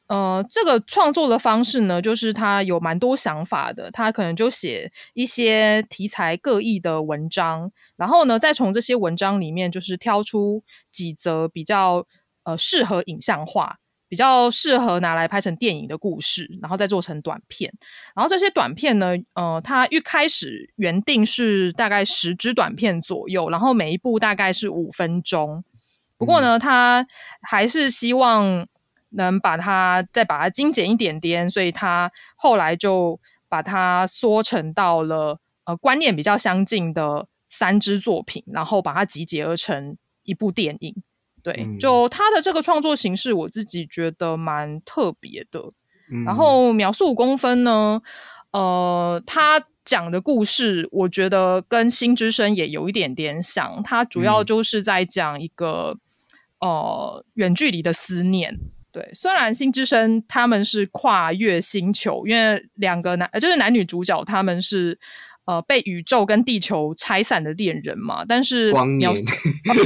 [0.07, 12.05] 呃，这个创作的方式呢，就是他有蛮多想法的，他可能就写一些题材各异的文章，然后呢，再从这些文章里面就是挑出几则比较
[12.43, 13.77] 呃适合影像化。
[14.13, 17.73] 比较适合拿来拍成电影的故事，然后再做成短片。
[18.13, 25.63] 然后这些短片呢，呃，它一开始原定是大概十支短片左右，然后每一部大概是五分钟。
[26.15, 27.03] 不过呢，他
[27.41, 28.67] 还是希望
[29.09, 40.95] 能把它再把它精简一点点，所以他后来就把它缩成到了呃观念比较相近的三支作品，然后把它集结而成一部电影。
[41.43, 45.61] 对，就他的这个创作形式，我自己觉得蛮特别的。
[46.25, 48.01] 然后描述五公分呢，
[48.51, 53.83] 呃，他讲的故事，我觉得跟新之声也有一点点像。
[53.83, 55.97] 他主要就是在讲一个
[56.61, 58.57] 呃远距离的思念。
[58.93, 64.97] 对，虽然新之声他们是跨越星球，因为两个男就是男女主角他们是。
[65.45, 69.13] 呃，被宇宙跟地球拆散的恋人嘛，但是光年，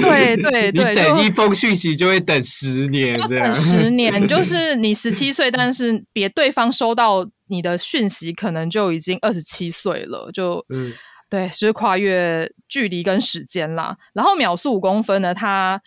[0.01, 10.93] 对 对对，等一封讯息就会等十年，等十 年，就是你十七岁，但是别对方收到你的讯息，可能就已经二十七岁了，就嗯，
[11.27, 13.97] 对，是跨越距离跟时间啦。
[14.13, 15.81] 然后秒速五公分呢，它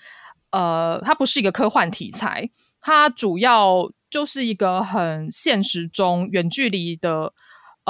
[0.51, 2.51] 呃，它不是一个科幻题材，
[2.81, 7.33] 它主要就是一个很现实中远距离的。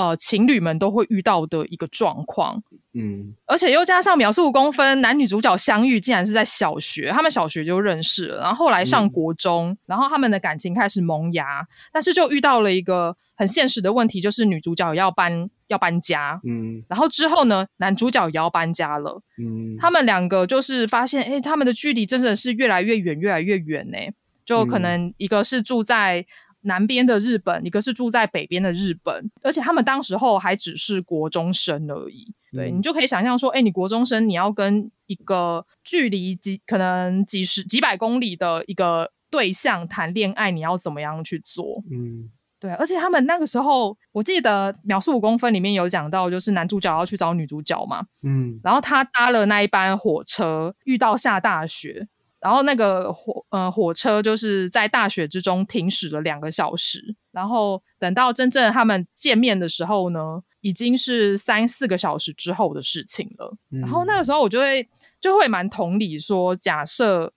[0.01, 2.62] 呃，情侣们都会遇到的一个状况，
[2.94, 23.98] 嗯，而且又加上秒速五公分，男女主角相遇竟然是在小学，他们小学就认识了，然后后来上国中，然后他们的感情开始萌芽，但是就遇到了一个很现实的问题，就是女主角要搬要搬家，嗯，然后之后呢，男主角也要搬家了，嗯，他们两个就是发现，哎，他们的距离真的是越来越远，越来越远呢，
[24.46, 26.24] 就可能一个是住在。
[26.62, 32.32] 南边的日本，一个是住在北边的日本，而且他们当时候还只是国中生而已。
[32.52, 41.82] 对你就可以想象说，哎，你国中生，你要跟一个距离几可能几十几百公里的一个对象谈恋爱，你要怎么样去做？
[41.90, 42.72] 嗯，对。
[42.72, 52.06] 而且他们那个时候，我记得《秒速五公分》里面有讲到，就是男主角要去找女主角嘛，嗯，然后他搭了那一班火车，遇到下大雪。
[52.41, 63.55] 然后那个火呃火车就是在大雪之中停驶了两个小时，然后等到真正他们见面的时候呢，已经是三四个小时之后的事情了。
[63.68, 64.88] 然后那个时候我就会
[65.20, 67.30] 就会蛮同理说，假设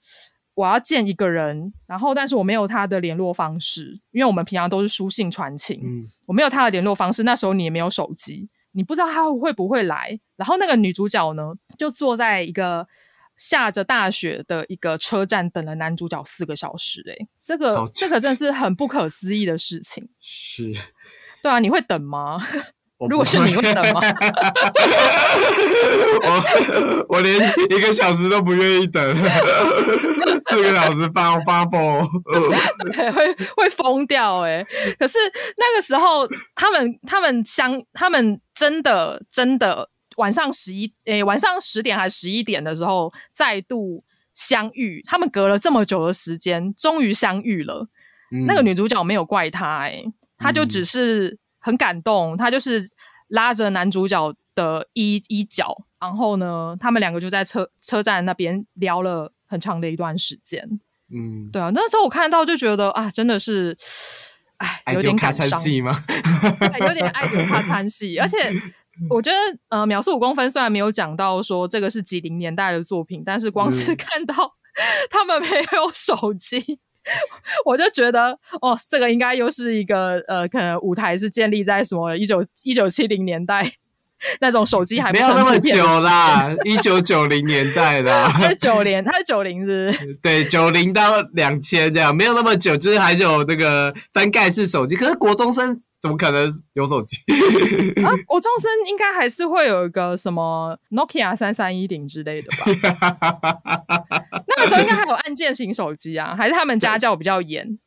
[0.53, 5.81] 我要见一个人，然后但是我没有他的联络方式，因为我们平常都是书信传情，
[6.27, 10.17] 我没有他的联络方式，那时候你也没有手机，你不知道他会不会来。
[10.37, 12.87] 然后那个女主角呢，就坐在一个。
[13.43, 20.07] 下着大雪的一个车站等了男主角四个小时，哎，这个这个真是很不可思议的事情。
[20.21, 20.73] 是，
[21.41, 22.39] 对啊，你会等吗？
[23.09, 23.99] 如果是你会等吗？
[26.23, 27.35] 我我连
[27.69, 29.03] 一个小时都不愿意等，
[30.49, 32.07] 四个小时发发疯，
[32.93, 34.65] 对，会会疯掉哎。
[34.97, 35.17] 可是
[35.57, 36.25] 那个时候，
[36.55, 39.89] 他们他们相他们真的真的。
[40.17, 44.03] 晚上十一诶晚上十点还是十一点的时候再度
[44.33, 47.87] 相遇，他们隔了这么久的时间，终于相遇了。
[48.47, 50.03] 那个女主角没有怪他，哎，
[50.37, 52.81] 她就只是很感动，她就是
[53.27, 60.67] 拉着男主角的衣衣角，然后呢，他们两个就在车车站那边聊了很长的一段时间。
[61.13, 63.77] 嗯，对啊，那时候我看到就觉得啊，真的是，
[64.57, 65.95] 哎，有点感伤吗？
[66.79, 68.51] 有点爱丢怕参戏，而且
[69.09, 69.37] 我觉得
[69.69, 74.33] 呃，秒速五公分虽然没有讲到说这个是几零年代的作品，但是光是看到
[75.09, 76.79] 他们没有手机。
[77.65, 83.61] 我就觉得，哦，这个应该又是一个呃，可能舞台是建立在什么一九一九七零年代
[84.39, 89.93] 那种手机还没有那么久啦，一九九零年代的， 他是九零，他是九零是？
[90.21, 94.95] 对，九零到两千这样，没有那么久，就是还有那个翻盖式手机。
[94.95, 97.17] 可是国中生怎么可能有手机？
[98.03, 102.65] 啊，国中生应该还是会有一个什么 Nokia 三三一零之类的吧？
[104.47, 107.79] 那个时候应该还有按键型手机啊，还是他们家教比较严？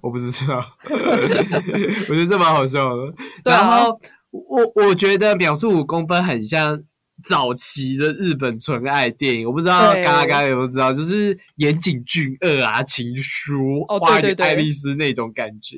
[0.00, 3.12] 我不知道，我觉得这蛮好笑的。
[3.44, 4.00] 然后
[4.30, 6.82] 我我觉得秒速五公分很像
[7.24, 15.76] 早期的日本纯爱电影，我不知道嘎嘎有没有知道，就是岩井俊二啊，情书、花与爱丽丝那种感觉，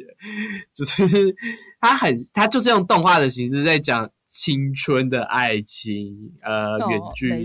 [0.75, 1.35] 就是
[1.81, 7.45] 他很他就是用动画的形式在讲青春的爱情，呃，远距离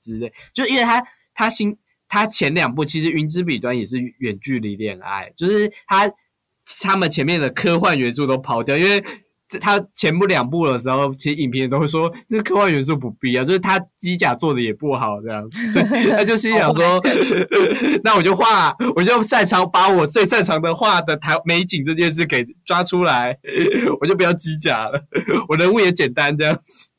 [0.00, 1.02] 之类，就因为他
[1.34, 1.76] 他新。
[2.08, 6.08] 他前两部其实《云之彼端》也是远距离恋爱，就是他
[6.80, 9.04] 他们前面的科幻元素都抛掉，因为
[9.60, 17.00] 他前部两部的时候，其实影评都会说这科幻元素不必要，就是他机甲做的也不好这样，所以 他就心想说，
[18.02, 23.36] 那我就画，我就擅长把我最擅长的画的台美景这件事给抓出来，
[24.00, 25.00] 我就不要机甲了，
[25.48, 26.90] 我人物也简单这样子。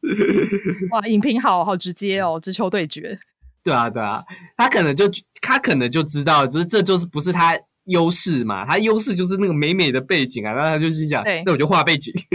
[0.92, 3.20] 哇，影评好好直接哦，直球对决。
[3.64, 4.24] 对啊，对啊，
[4.56, 5.04] 他可能就
[5.42, 7.54] 他可能就知道，就是这就是不是他
[7.88, 12.14] 优势嘛，他优势就是那个美美的背景啊，然后他就心想，那我就画背景。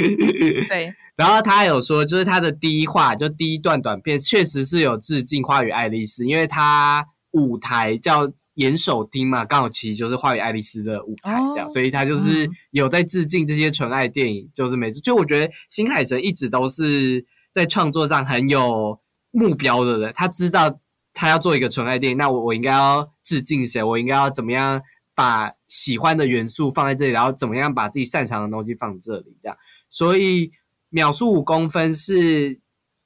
[0.69, 15.01] 对，然后他有说，就是他的第一画，就第一段短片，确实是有致敬《花与爱丽丝》，因为他舞台叫岩手町嘛，刚好其实就是《花与爱丽丝》的舞台这样，所以他就是有在致敬这些纯爱电影，就是每次。
[15.01, 17.25] 就我觉得新海诚一直都是
[17.55, 18.99] 在创作上很有
[19.31, 20.79] 目标的人，他知道。
[21.15, 23.83] 他要做一个纯爱电影，那我我应该要致敬谁？
[23.83, 24.81] 我应该要怎么样
[25.15, 29.37] 把喜欢的元素放在这里，然后怎么样把自己擅长的东西放这里？
[29.43, 29.57] 这样，
[29.91, 30.51] 所以
[30.89, 32.59] 秒速五公分是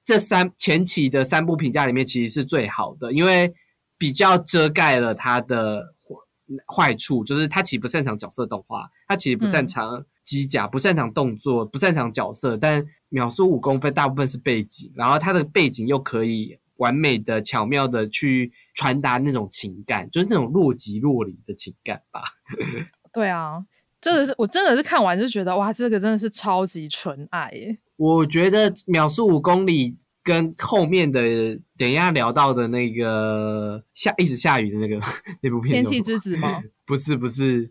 [0.05, 3.53] 这三前期的三部评价里面其实是最好的，因为
[3.99, 5.95] 比较遮盖了它的
[6.67, 12.57] 坏处，就是他其实不擅长角色动画，他其实不擅长机甲，不擅长动作，不擅长角色。
[12.57, 16.59] 但秒速五公分大部分是背景，然后它的背景又可以。
[16.77, 22.23] 完美的、巧妙的去传达那种情感，就是那种若即若离的情感吧。
[23.13, 23.65] 对啊，
[24.01, 27.79] 真的是，我真的是看完就觉得，哇，这个真的是超级纯爱耶！
[27.97, 31.21] 我觉得秒速五公里跟后面的
[31.79, 35.01] 等一下聊到的那个下一直下雨的那个
[35.41, 36.63] 那部片《天气之子》吗？
[36.85, 37.71] 不是，不是，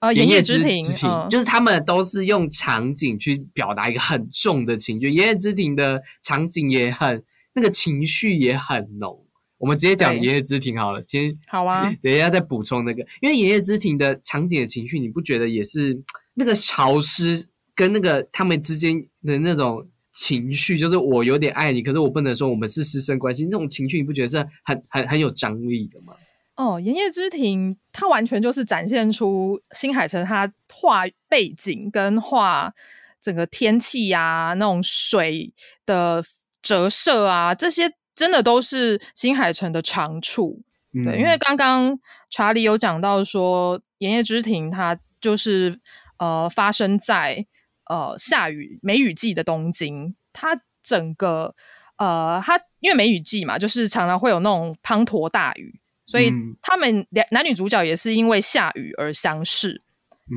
[0.00, 0.84] 呃，《炎夜之庭》
[1.28, 7.22] 就是他们都是用场景去表达一个很重的情绪，《炎夜之庭》的场景也很。
[7.54, 9.22] 那个情绪也很浓，
[9.58, 11.04] 我们直接讲《爷爷之庭》好了。
[11.06, 16.02] 先好啊， 等一下再补充那个，因为《爷爷之庭》的场景的情绪，你不觉得也是
[16.34, 26.14] 那个潮湿跟那个他们之间的那种情绪，就是我有点爱你，可是我不能说我们是师生关系，那种情绪你不觉得是很很很有张力的吗？
[26.56, 32.72] 哦，《爷爷之庭》它完全就是展现出新海诚他画背景跟画
[33.20, 35.52] 整个天气呀，那种水
[35.84, 36.24] 的。
[36.62, 40.62] 折射啊，这些真的都是新海诚的长处。
[40.92, 41.98] 对，因为刚刚
[42.30, 45.78] 查理有讲到说，《炎夜之庭》它就是
[46.18, 47.46] 呃发生在
[47.88, 51.54] 呃下雨梅雨季的东京，它整个
[51.96, 59.80] 呃它因为梅雨季嘛，就是常常会有那种滂沱大雨，所以他们两男女主角也是因为下雨而相识。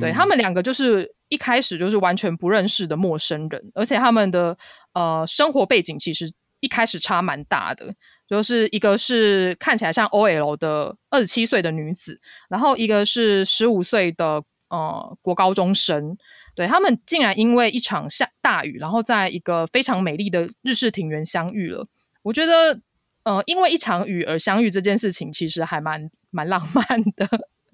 [0.00, 4.56] 对他们两个就是一开始就是完全不认识的陌生人，而且他们的
[4.94, 6.30] 呃生活背景其实
[6.60, 7.94] 一开始差蛮大的，
[8.28, 16.16] 就是一个是看起来像 OL 的二十七岁的女子，然后一个是十五岁的呃国高中生，
[16.54, 21.86] 对他们竟然因为一场下大雨，然后在一个非常美丽的日式庭园相遇了。
[22.22, 22.80] 我觉得
[23.22, 26.84] 呃因为一场雨而相遇这件事情其实还蛮蛮浪漫
[27.16, 27.28] 的。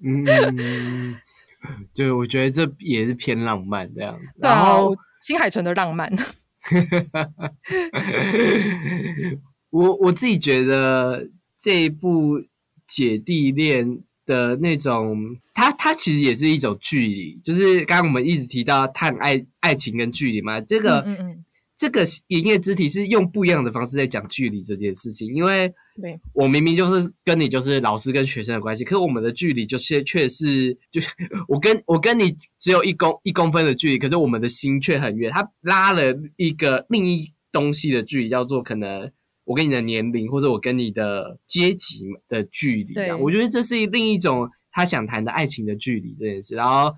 [0.05, 1.17] 嗯。
[1.95, 6.13] 就我觉得这也是偏浪漫这样子，然后新海诚的浪漫，
[9.71, 12.43] 我我自己觉得这一部
[12.87, 15.17] 姐弟恋的那种，
[15.55, 21.45] 它它其实也是一种距离，就是刚刚我们一直提到探爱爱情跟距离嘛，这个嗯嗯
[21.77, 31.13] 这个营业肢体是用不一样的方式在讲距离这件事情，因为对我明明就是跟你就是老师跟学生的关系，可是我们的距离就是却是就是
[31.49, 39.11] 我跟我跟你只有一公一公分的距离，可是我们的心却很远，他拉了一个另一东西的距离，叫做可能
[39.45, 46.95] 我跟你的年龄或者我跟你的阶级的距离啊对，我觉得这是另一种他想谈的爱情的距离这件事，然后。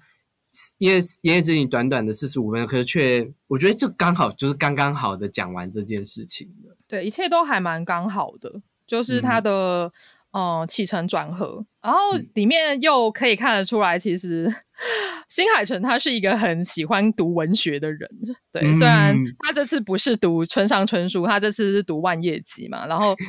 [0.79, 6.77] 因为《言叶之女》短短的四十五分钟，可是却我觉得就刚好就是刚刚好的讲完这件事情了。
[6.87, 8.63] 对，一切都还蛮刚好的，
[8.95, 9.91] 就是它的
[10.33, 11.99] 嗯、呃起承转合，然后
[12.35, 14.49] 里面又可以看得出来，其实
[15.29, 18.09] 新海诚他是一个很喜欢读文学的人。
[18.53, 23.17] 对，虽然嗯他这次不是读村上春树，他这次是读万叶集嘛，然后。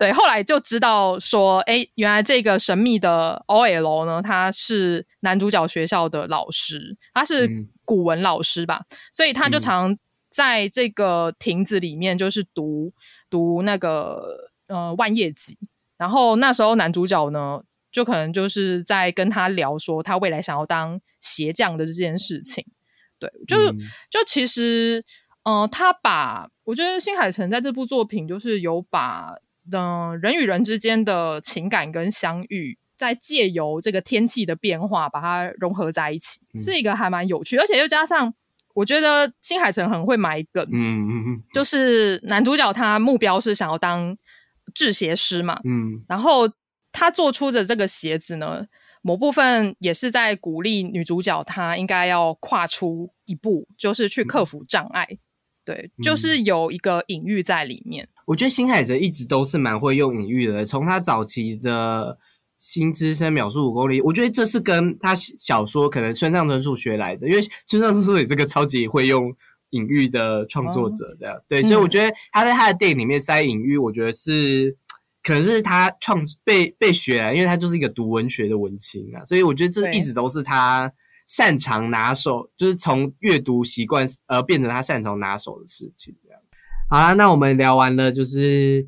[0.00, 8.80] 对，后来就知道说，哎，原来这个神秘的 OL 呢，他是男主角学校的老师，他是嗯古文老师吧，
[9.12, 9.98] 所以他就嗯常
[10.30, 12.90] 在这个亭子里面就是读
[13.28, 15.58] 读那个呃万叶集，
[15.98, 17.62] 然后那时候男主角呢，
[17.92, 22.64] 就可能就是在跟他聊说他未来想要当鞋匠的这件事情，
[23.18, 23.78] 对，就是、嗯。
[24.10, 25.04] 就其实，
[25.44, 29.34] 呃，他把我觉得新海诚在这部作品就是有把
[29.72, 38.32] 嗯、呃人与人之间的情感跟相遇，在借由这个天气的变化把它融合在一起，嗯是一个还蛮有趣，而且又加上
[38.74, 41.42] 我觉得新海诚很会埋梗，嗯嗯嗯。
[41.52, 44.16] 就是男主角他目标是想要当
[44.74, 46.48] 制鞋师嘛，嗯然后
[46.92, 48.66] 他做出的这个鞋子呢，
[49.02, 55.06] 某部分也是在鼓励女主角她应该要跨出一步，就是去克服障碍。
[55.64, 58.08] 对，就是有一个隐喻在里面。
[58.26, 62.16] 我觉得新海诚一直都是蛮会用隐喻的，从他早期的
[62.58, 69.32] 《新之声秒速五公里》，我觉得这是跟他小说可能村上春树学来的，因为村上春树也是个超级会用
[69.70, 74.76] 隐喻的创作者这样，对，所以我觉得他在他的电影里面塞隐喻，我觉得是
[75.22, 80.92] 可能是他创被被学来，因为他就是一个读文学的文青啊，所以我觉得这一直都是他
[81.26, 86.40] 擅长拿手，就是从阅读习惯而变成他擅长拿手的事情，这样。
[86.88, 88.84] 好啦，那我们聊完了，就是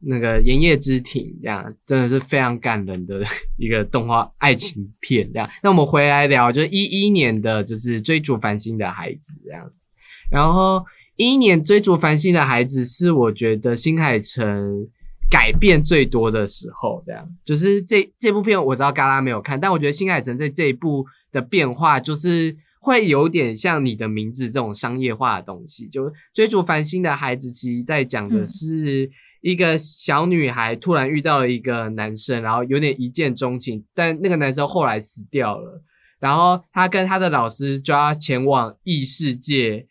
[0.00, 3.24] 那个《炎夜之庭》，这样真的是非常感人的
[3.56, 5.48] 一个动画爱情片，这样。
[5.62, 9.85] 那我们回来聊，就是一一年的，就是追逐繁星的孩子这样子。
[10.30, 10.84] 然后
[11.16, 14.86] 一一年追逐繁星的孩子是我觉得新海诚
[15.30, 17.28] 改变最多的时候，这样。
[17.44, 22.56] 就是这这部片我知道嘎拉没有看，但我觉得新海诚在这一部的变化就是。
[22.78, 29.10] 会有点像你的名字这种商业化的东西，就追逐繁星的孩子，其实在讲的是
[29.40, 35.82] 一个小女孩突然遇到了一个男生，然后有点一见钟情，但那个男生后来死掉了，
[36.20, 39.88] 然后他跟他的老师就要前往异世界，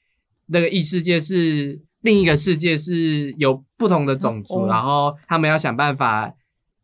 [0.48, 6.34] 那个异世界是另一个世界，是有不同的种族，哦然后他们要想办法。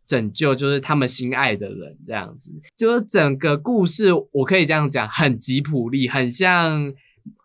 [0.08, 6.94] 拯救就是他们心爱的人，这样子，就是整个故事，我可以这样讲，很吉普力，很像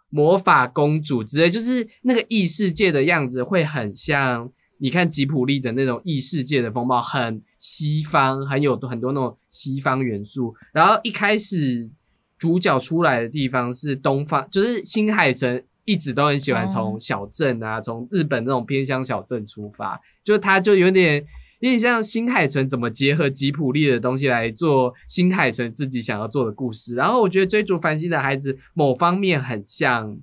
[0.08, 10.52] 魔法公主之类，就是那个异世界的样子，会很像你看吉普力的那种异世界的风貌，很西方，很有很多那种西方元素。
[10.72, 11.88] 然后一开始
[12.36, 21.24] 主角出来的地方是东方，就是新海诚一直都很喜欢从小镇啊，从日本那种偏乡小镇出发，就他就有点。
[21.60, 30.06] 有点像新海诚怎么结合吉普力的东西来做新海诚自己想要做的故事，然后我觉得追逐繁星的孩子某方面很像《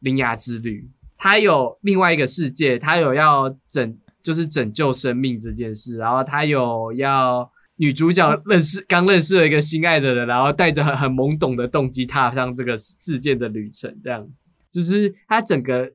[0.00, 0.80] 铃芽之旅》，
[1.16, 15.90] 他有另外一个世界，他有要拯就是拯救生命这件事，然后他有要女主角认识刚认识了一个心爱的人，然后带着很很懵懂的动机踏上这个世界的旅程，这样子，就是它整个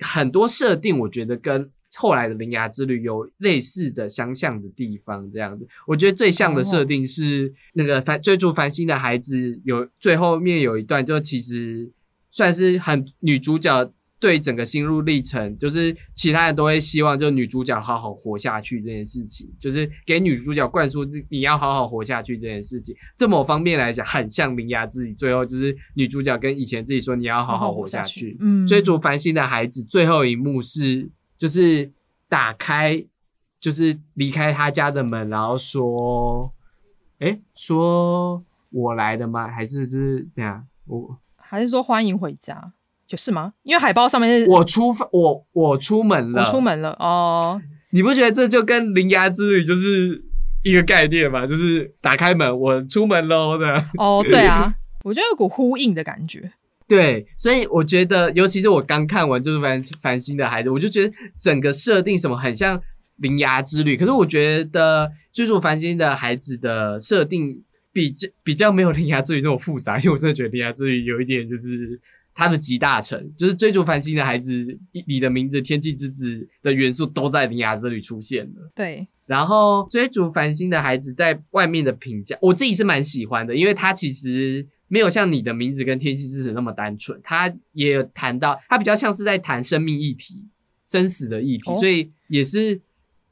[0.00, 1.70] 很多设定，我觉得跟。
[1.98, 11.90] 后来的《铃芽之旅》有类似的相像的地方，这样子，我觉得最像的设定是那个繁追逐繁星的孩子有最后面有一段，就其实
[12.30, 22.94] 算是很女主角对整个心路历程，就是其他人都会希望就女主角好好活下去这件事情，就是给女主角灌输你要好好活下去这件事情。
[23.16, 28.36] 这某方面来讲，很像《铃芽自己》，最后就是女主角跟以前自己说你要好好活下去。
[28.40, 31.10] 嗯，追逐繁星的孩子最后一幕是。
[31.38, 31.92] 就是
[32.30, 33.04] 打开，
[33.60, 36.50] 就是离开他家的门，然后说
[37.20, 39.46] ：“哎，说我来的吗？
[39.46, 40.66] 还是就是怎样？
[40.86, 42.72] 我还是说欢迎回家？
[43.08, 43.52] 有是吗？
[43.62, 47.60] 因为海报上面是我出发，我我出门了，我出门了哦。
[47.90, 50.22] 你不觉得这就跟《铃芽之旅》就是
[50.62, 51.46] 一个概念吗？
[51.46, 53.84] 就是打开门，我出门喽的。
[53.98, 56.50] 哦，对啊，我觉得有股呼应的感觉。
[56.88, 62.78] 对，所以我觉得，尤其是我刚看完就是繁繁星的孩子，我就觉得整个设定什么很像
[63.16, 67.60] 《铃芽之旅》，可是我觉得追逐繁星的孩子的设定
[67.92, 72.00] 比较比较没有《铃芽之旅》那么复杂，因为我真的觉得《铃芽之旅》有一点就是
[72.36, 74.78] 它的集大成，就是追逐繁星的孩子，
[75.08, 78.70] 你的名字天气之子的元素都在《铃芽之旅》出现了。
[78.74, 84.64] 对，然后追逐繁星的孩子在外面的评价，我自己是蛮喜欢的，因为他其实。
[84.88, 90.44] 没有像你的名字跟天气之子那么单纯，他也有谈到，他比较像是在谈生命议题、
[90.86, 92.80] 生死的议题，所以也是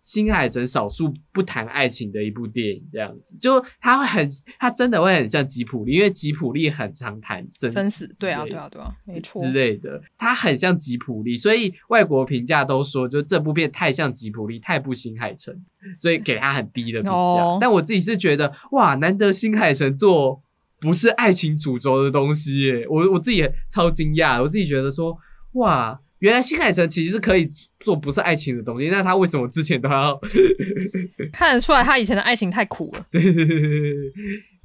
[0.05, 2.87] 新海诚少数不谈爱情的一部电影。
[2.93, 15.53] 这样子，就他会很，他真的会很像吉普力，因为吉普力很常谈生死，对啊，对啊，对啊，没错之类的，他很像吉普力，所以外国评价都说，就这部片太像吉普力，太不新海诚，
[15.99, 17.59] 所以给他很低的评价。
[17.61, 20.41] 但我自己是觉得，哇，难得新海诚做。
[20.81, 25.17] 不是爱情主轴的东西耶，我我自己也超惊讶，我自己觉得说，
[25.53, 30.19] 哇，原来新海诚其实是可以做不是爱情的东西，那他为什么之前都要
[31.31, 33.07] 看得出来他以前的爱情太苦了？
[33.11, 34.13] 对对对对对。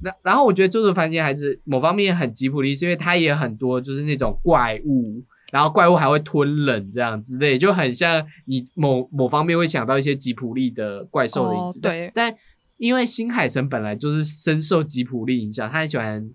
[0.02, 11.80] 那然后我觉得《周周凡间孩子》某方面很吉普力，是因为他也很多就是那种怪物，然后怪物还会吞人这样之类，就很像你某某方面会想到一些吉普力的怪兽的影子。
[11.80, 12.34] 对，但。
[12.78, 16.26] 因为新海诚本来就是深受吉普力影响，他很喜欢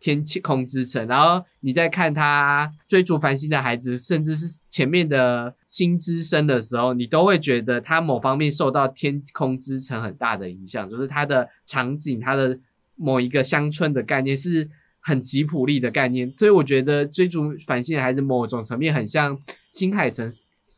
[0.00, 1.06] 天气空之城。
[1.06, 12.58] 然后你在看他追逐繁星的孩子，甚至是前面的星之声的时候，你都会觉得他某方面受到天空之城很大的影响，就是他的场景，他的
[12.96, 14.68] 某一个乡村的概念是
[15.00, 16.32] 很吉普力的概念。
[16.38, 19.38] 所以我觉得追逐繁星的孩子某种层面很像
[19.72, 20.30] 新海诚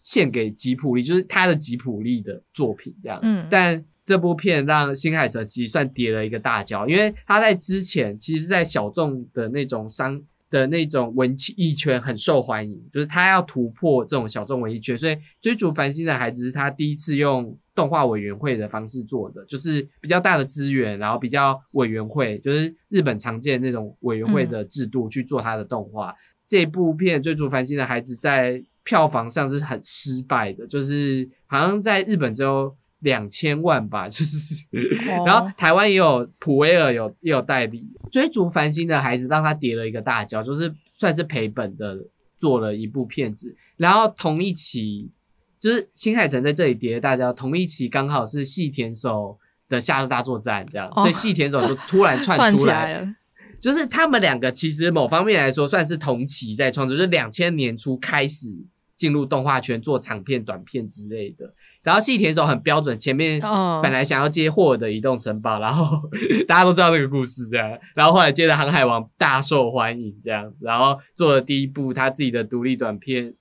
[0.03, 3.19] 献给吉普力，就是他的吉普力的作品这样。
[3.23, 3.85] 嗯，但。
[4.03, 26.17] 这部片让新海诚其实算跌了一个大跤，因为他在之前其实，在小众的那种商的那种文艺圈很受欢迎，就是他要突破这种小众文艺圈，所以追逐繁星的孩子是他第一次用动画委员会的方式做的，就是比较大的资源，然后比较委员会，就是日本常见那种委员会的制度去做他的动画。
[26.49, 32.75] 这部片追逐繁星的孩子在票房上是很失败的，就是好像在日本之后。
[33.01, 34.65] 两千万吧，就是，
[35.27, 41.99] 然后台湾也有普威尔有也有代理，追逐繁星的孩子让他跌了一个大跤，就是算是赔本的
[42.37, 43.55] 做了一部片子。
[43.77, 45.11] 然后同一期
[45.59, 49.39] 就是新海诚在这里跌了大跤，同一期刚好是细田守
[49.69, 53.15] 的夏日大作战这样，所以细田守就突然 窜出来了。
[53.61, 58.49] 就是他们两个其实某方面来说算是同期在创作，就是两千年初开始
[58.97, 61.53] 进入动画圈做长片、短片之类的。
[61.83, 63.41] 然后细田守很标准，前面
[63.83, 65.99] 本来想要接霍尔的移动城堡，然后
[66.47, 73.33] 大家都知道那个故事这样，然后后来接着航海王大受欢迎这样子，然后做了第一部他自己的独立短片，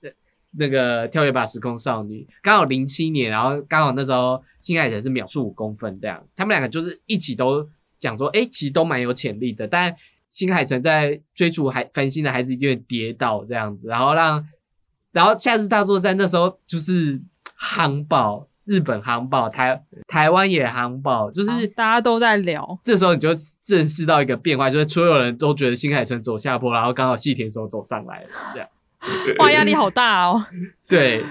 [0.56, 7.68] 那个跳跃吧时空少女，刚好零七年，然后刚好那时候新海诚是秒速五公分这样，他们两个就是一起都
[7.98, 9.94] 讲说，哎，其实都蛮有潜力的，但
[10.30, 14.42] 新海诚在追逐海繁星的孩子有点跌倒这样子，然后让，
[15.12, 17.20] 然后夏日大作战那时候就是。
[17.62, 22.80] 航爆，日本航爆，台台湾也航爆，就是大家都在聊。
[22.82, 23.28] 这时候你就
[23.60, 28.68] 正视到一个变化，就是所有人都觉得新海诚走下坡，然后刚好细田守走上来了，这样。
[29.40, 30.42] 哇，压力好大哦。
[30.88, 31.22] 对，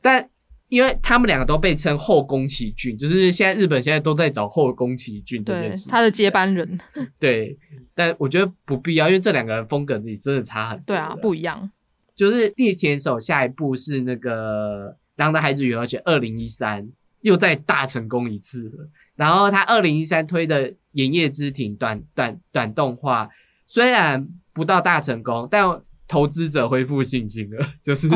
[0.00, 0.24] 但
[0.68, 6.78] 因为他们两个都被称后宫崎骏，就是现在日本现在都在找后宫崎骏这件事，他的接班人。
[7.18, 7.58] 对，
[7.92, 10.84] 但我觉得不必要，因为这两个人风格自己真的差很多。
[10.86, 11.68] 对啊，不一样。
[12.14, 14.96] 就是细田守下一步是那个。
[15.16, 16.88] 狼的孩子与而且二零一三
[17.20, 18.88] 又再大成功一次了。
[19.14, 23.28] 然后他二零一三推的《炎夜之庭》短短短动画，
[23.66, 27.66] 虽然不到大成功，但投资者恢复信心了。
[27.84, 28.08] 就是《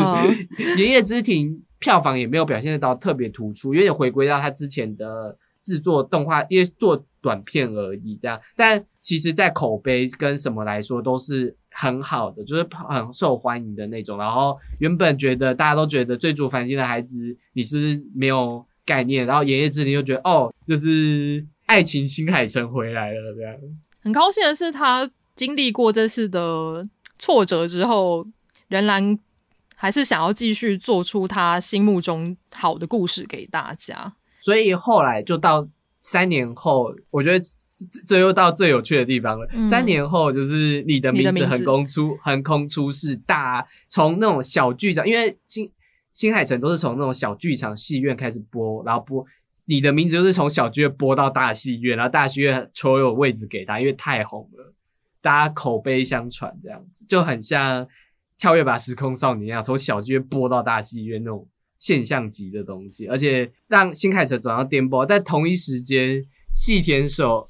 [0.79, 8.41] 炎夜之庭》票房也没有表现得到特别突出，有点回归到他之前的制作动画，因为做短片而已这样。
[8.57, 11.57] 但其实，在口碑跟什么来说，都是。
[11.79, 14.17] 很好的，就是很受欢迎的那种。
[14.17, 23.55] 然后原本觉得大家都觉得追逐繁星的孩子你是没有概念，然后爷爷之灵又觉得哦，就是爱情新海诚回来了这样。
[24.03, 28.27] 很高兴的是，他经历过这次的挫折之后，
[28.69, 29.19] 仍然
[29.75, 34.15] 还是想要继续做出他心目中好的故事给大家。
[34.41, 35.69] 所以后来就到。
[36.09, 37.45] 三年后，我觉得
[38.07, 39.49] 这又到最有趣的地方了。
[39.55, 45.69] 嗯三年后就是你的名字你的名字横空出横空出世，大从那种小剧场，因为新
[46.13, 49.27] 新海诚都是从那种小剧场戏院开始播，然后播
[49.65, 54.73] 你的名字就是从小剧院播到大戏院，然后大戏院所有位置给他，因为太红了，
[55.21, 57.85] 大家口碑相传，这样子就很像
[58.39, 61.49] 跳跃吧时空少年一样，从小剧院播到大戏院那种
[61.87, 65.07] 现象级的东西，而且让新海诚走上颠簸。
[65.07, 66.21] 在同一时间，
[66.53, 67.47] 细田守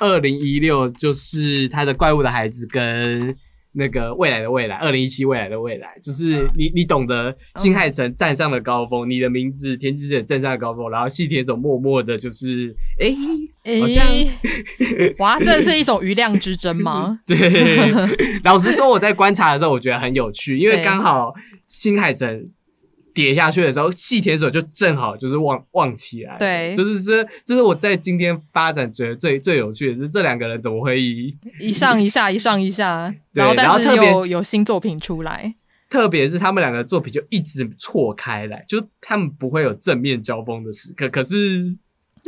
[0.00, 3.36] 二零一六就是他的怪物的孩子跟。
[3.72, 13.14] 那个未来的未来，二零一七未来的未来，就是你你懂得新海诚站上了高峰，你的名字田之子站上了高峰，然后细田守默默的就是，诶，
[13.80, 17.20] 好像诶哇，这是一种余量之争吗？
[17.24, 17.36] 对，
[18.42, 21.32] 老实说，我在观察的时候，我觉得很有趣，因为对刚好
[21.68, 22.50] 新海诚
[23.18, 26.36] 跌下去的时候，细田守就正好就是旺旺起来。
[26.38, 35.52] 对就是这，这是我在今天发展觉得最最有趣的是，这两个人怎么会一一上一下，一上一下， 对然后但是然后特别又有新作品出来，
[35.90, 41.74] 特别是他们两个作品就一直错开来，就是他们不会有正面交锋的时刻，可是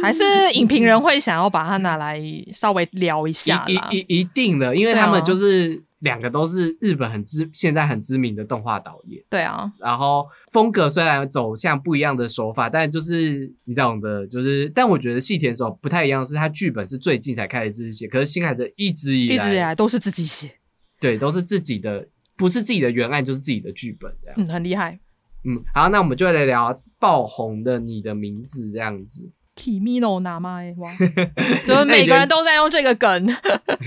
[0.03, 0.24] 还是
[0.55, 2.20] 影评人会想要把它拿来
[2.53, 3.74] 稍微聊一下一。
[3.74, 9.22] 一一一定的，因为他们就是两个都是日本很知现在很知名的动画导演。
[9.30, 20.51] 对啊，然后风格虽然走向不一样的手法，但就是你懂的，就是但我觉得细田守不太一样，是他剧本是最近才开始自己写，可是新海诚一直以来一直以来都是自己写，
[20.98, 24.34] 对都是自己的，不是自己的原案就是自己的剧本这样。
[24.38, 24.98] 嗯，很厉害。
[25.44, 29.30] 嗯，好，那我们就来聊爆红的你的名字这样子。
[29.61, 30.90] Kimino 拿麦哇，
[31.66, 33.26] 就是每个人都在用这个梗。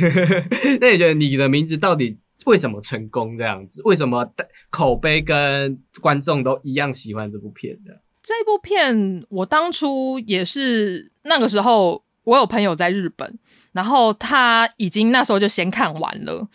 [0.79, 2.15] 那你觉得你的名字到底
[2.45, 3.81] 为什么成功这样子？
[3.85, 4.31] 为什么
[4.69, 7.99] 口碑跟观众都一样喜欢这部片的？
[8.21, 13.39] 这部片我当初也是那个时候，我有朋友在日本，
[13.71, 16.47] 然后他已经那时候就先看完了。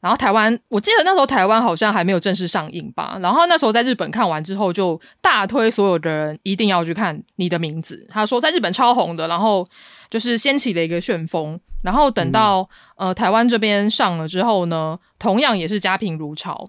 [0.00, 3.18] 然后台湾，我记得那时候台湾好像还没有正式上映吧。
[3.20, 8.06] 然后那时候在日本看完之后，就大推所有的人一定要去看《你的名字》。
[8.12, 9.66] 他说在日本超红的，然后
[10.08, 11.58] 就是掀起了一个旋风。
[11.82, 16.68] 然后等到、呃台湾这边上了之后呢，同样也是家贫如潮。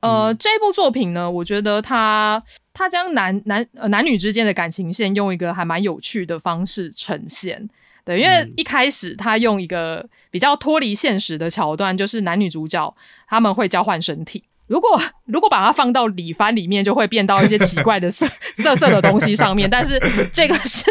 [0.00, 2.42] 呃，嗯这部作品呢，我觉得它
[2.74, 7.68] 它将男男呃男女之间的感情线用一个还蛮有趣的方式呈现。
[8.06, 12.94] 对，因为嗯一开始他用一个比较脱离现实的桥段，就是男女主角
[13.28, 14.44] 他们会交换身体。
[14.68, 18.26] 如果如果把它放到里番里面，就会变到一些奇怪的色
[18.56, 19.68] 色色的东西上面。
[19.68, 20.00] 但是
[20.32, 20.84] 这个是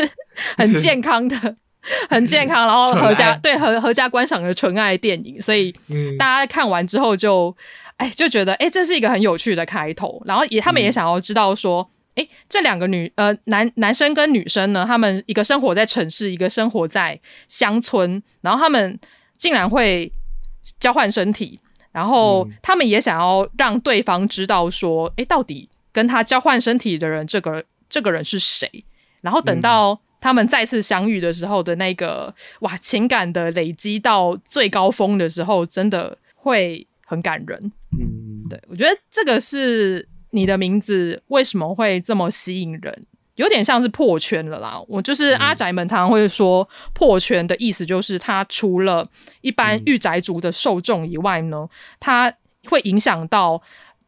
[0.57, 1.55] 很健康的、
[2.09, 7.55] 很健康，然后纯合家对合合家观赏的纯爱电影，所以嗯大家看完之后就，
[7.97, 10.21] 哎，就觉得哎，这是一个很有趣的开头。
[10.25, 18.99] 然后也他们也想要知道说，哎、这两个女呃男男生跟女生呢，他们一个生活在城市，一个生活在乡村，然后他们
[19.37, 20.11] 竟然会
[20.79, 21.59] 交换身体，
[21.91, 28.69] 然后嗯他们也想要让对方知道说，诶，到底跟他交换身体的人，这个这个人是谁？
[29.21, 37.59] 然后等到他们再次相遇的时候的那个哇，情感的累积到最高峰的时候，真的会很感人。
[37.99, 43.01] 嗯，对我觉得这个是你的名字为什么会这么吸引人，
[43.35, 44.79] 有点像是破圈了啦。
[44.87, 49.09] 我就是阿宅们常常会说破圈的意思，就是它除了
[49.41, 51.67] 一般御宅族的受众以外呢，
[51.99, 52.31] 它
[52.65, 53.61] 会影响到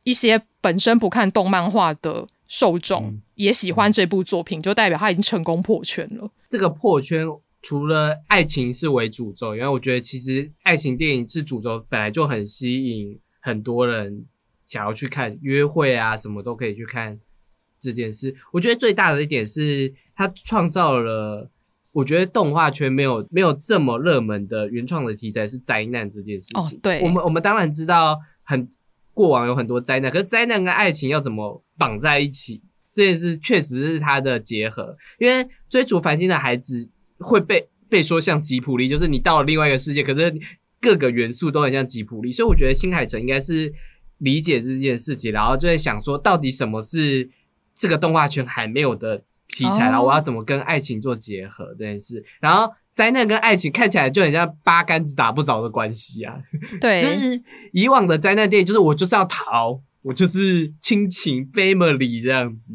[0.03, 3.21] 一些本身不看动漫画的受众、嗯。
[3.35, 6.27] 也喜欢这部作品，就代表他已经成功破圈了。
[6.49, 7.23] 这个破圈
[7.61, 14.25] 除了爱情是为主轴，因为我觉得其实爱情电影是主轴，本来就很吸引很多人
[14.67, 17.19] 想要去看，约会啊什么都可以去看
[17.79, 18.35] 这件事。
[18.51, 21.49] 我觉得最大的一点是，它创造了。
[21.93, 26.77] 我觉得动画圈没有没有这么热门的原创的题材是灾难这件事情。
[26.77, 28.69] 哦对我们我们当然知道很
[29.15, 32.61] 过往有很多灾难，可是灾难跟爱情要怎么绑在一起？
[32.93, 36.87] 这件事确实是它的结合，因为追逐繁星的孩子
[37.17, 40.31] 会被被说像吉普力，就是你到了另外一个世界，可是
[40.79, 43.73] 各个元素都很像吉普力，所以我觉得新海诚应该是
[44.19, 47.29] 理解这件事情，然后就在想说，到底什么是
[47.75, 49.89] 这个动画圈还没有的题材，哦。
[49.89, 56.35] 然后我要怎么跟爱情做结合这件事，然后灾难跟爱情看起来就很像八竿子打不着的关系啊，
[56.81, 57.41] 对，就是
[57.71, 62.73] 以往的灾难电影，就是我就是要逃，我就是亲情 family 这样子。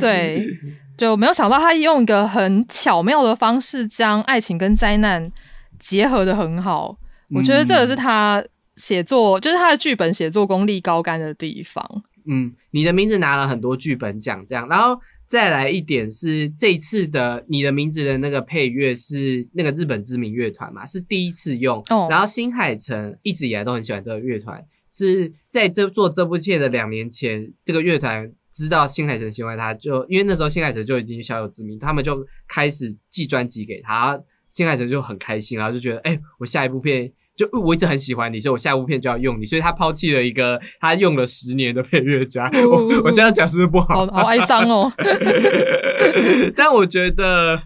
[0.00, 0.46] 对，
[0.96, 5.30] 就没有想到他用一个很巧妙的方式将爱情跟灾难
[5.78, 6.96] 结合的很好。
[7.34, 8.44] 我觉得这个是他
[8.76, 12.04] 写作，就是他的剧本写作功力高干的地方。
[12.28, 21.78] 嗯，你的名字拿了很多剧本奖，这样，然后再来一点是这一次的你的名字的那个配乐是那个日本知名乐团嘛，是第一次用。
[21.90, 24.60] 哦然后新海诚一直以来都很喜欢这个乐团，
[24.90, 34.20] 是在这做这部片的两年前，这个乐团知道新海诚喜欢他，就因为那时候新海诚就已经小有知名，他们就开始寄专辑给他，
[34.50, 37.12] 新海诚就很开心，然后就觉得，哎、我下一部片。
[37.36, 42.50] 就我一直很喜欢你，所以我下一部片就要用你，所以他抛弃了一个他用了十年的配乐家。
[42.66, 44.06] 我我这样讲是不是不好？
[44.06, 44.90] 好好哀伤哦。
[46.56, 47.60] 但我觉得，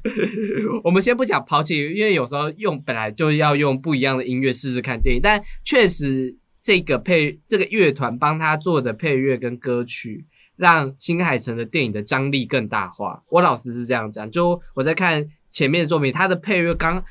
[0.82, 5.20] 我们先不讲抛弃，因为有时候用本来就要用不一样的音乐试试看电影。
[5.22, 10.24] 但确实，这个配这个乐团帮他做的配乐跟歌曲，
[10.56, 13.22] 让新海诚的电影的张力更大化。
[13.28, 17.02] 我老实是这样讲，就我在看前面的作品，他的配乐刚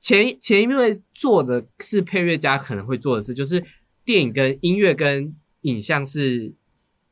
[0.00, 3.62] 前前一位做的是配乐家可能会做的事，就是
[4.04, 6.52] 电影跟音乐跟影像是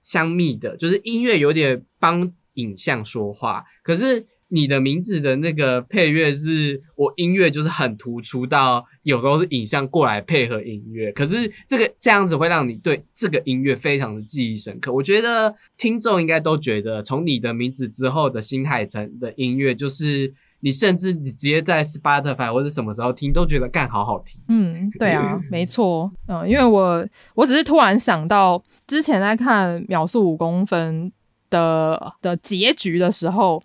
[0.03, 14.93] 相密的，就是音乐有点帮影像说话，可是你的名字的那个配乐是我音乐就是很突出到有时候是影像过来配合音乐，可是这个这样子会让你对这个音乐非常的记忆深刻。
[14.93, 20.33] 我觉得听众应该都觉得，从你的名字之后的新海诚的音乐，就是
[20.65, 24.41] 你甚至你直接在 Spotify 或者什么时候听都觉得干好好听。
[24.49, 31.05] 嗯，对啊， 没错，嗯，因为我我只是突然想到，之前在看《秒速五公分》
[31.51, 33.63] 的的结局的时候，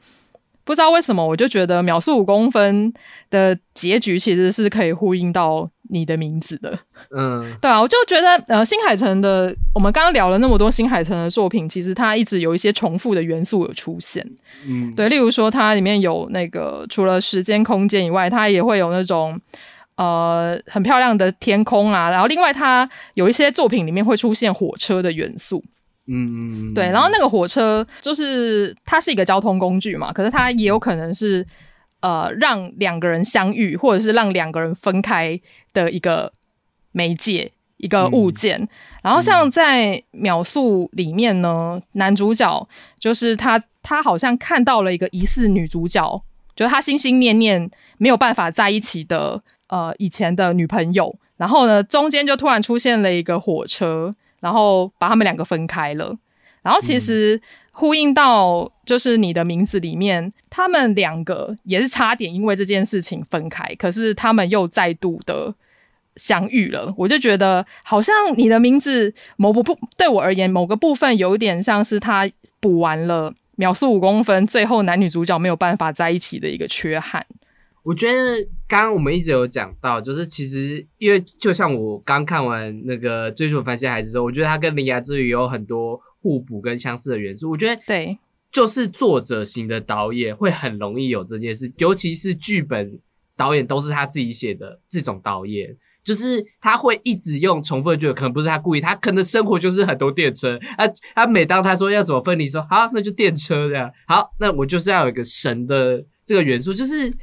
[0.70, 2.94] 不知道为什么我就觉得《秒速五公分》
[3.32, 6.78] 的结局其实是可以呼应到你的名字的。
[7.10, 14.24] 嗯对啊，我就觉得呃，新海诚的，我们刚刚聊了那么多新海诚的作品，其实它一直有一些重复的元素有出现。
[14.68, 19.42] 嗯，对，例如说它里面有那个除了时间空间以外，它也会有那种
[19.96, 25.64] 呃很漂亮的天空啊，然后另外它有一些作品里面会出现火车的元素。
[26.10, 31.46] 嗯嗯，对，然后那个火车就是它是一个交通工具嘛，可是它也有可能是
[32.02, 35.40] 呃让两个人相遇，或者是让两个人分开
[35.74, 36.32] 的一个
[36.92, 37.52] 媒介。
[37.82, 38.68] 一个物件，
[39.02, 42.68] 然后像在秒速里面呢，男主角
[43.00, 46.22] 就是他，他好像看到了一个疑似女主角，
[46.58, 56.16] 就是他心心念念没有办法在一起的呃以前的女朋友，然后呢中间就突然出现了一个火车，然后把他们两个分开了。
[56.62, 65.54] 然后其实呼应到就是你的名字里面，他们两个也是差点因为这件事情分开，可是他们又再度的
[66.18, 66.94] 相遇了。
[66.98, 69.64] 我就觉得好像你的名字某部
[69.96, 72.30] 对我而言某个部分有点像是他
[72.60, 77.26] 补完了秒速五公分最后男女主角没有办法在一起的一个缺憾。
[77.84, 87.50] 我觉得刚刚我们一直有讲到，就是其实因为就像我刚看完那个《追逐繁星孩子》之后，我觉得他跟《铃芽之旅》有很多互补跟相似的元素。
[87.50, 88.18] 我觉得对，
[88.52, 93.00] 就是作者型的导演会很容易有这件事，尤其是剧本
[93.36, 95.76] 导演都是他自己写的这种导演。
[96.02, 100.58] 就是他会一直用重复的句子，可能不是他故意，他可能生活就是很多电车。
[100.78, 103.92] 他他每当他说要怎么分离，说好那就电车这样。
[104.08, 107.14] 好，那我就是要有一个神的这个元素，就是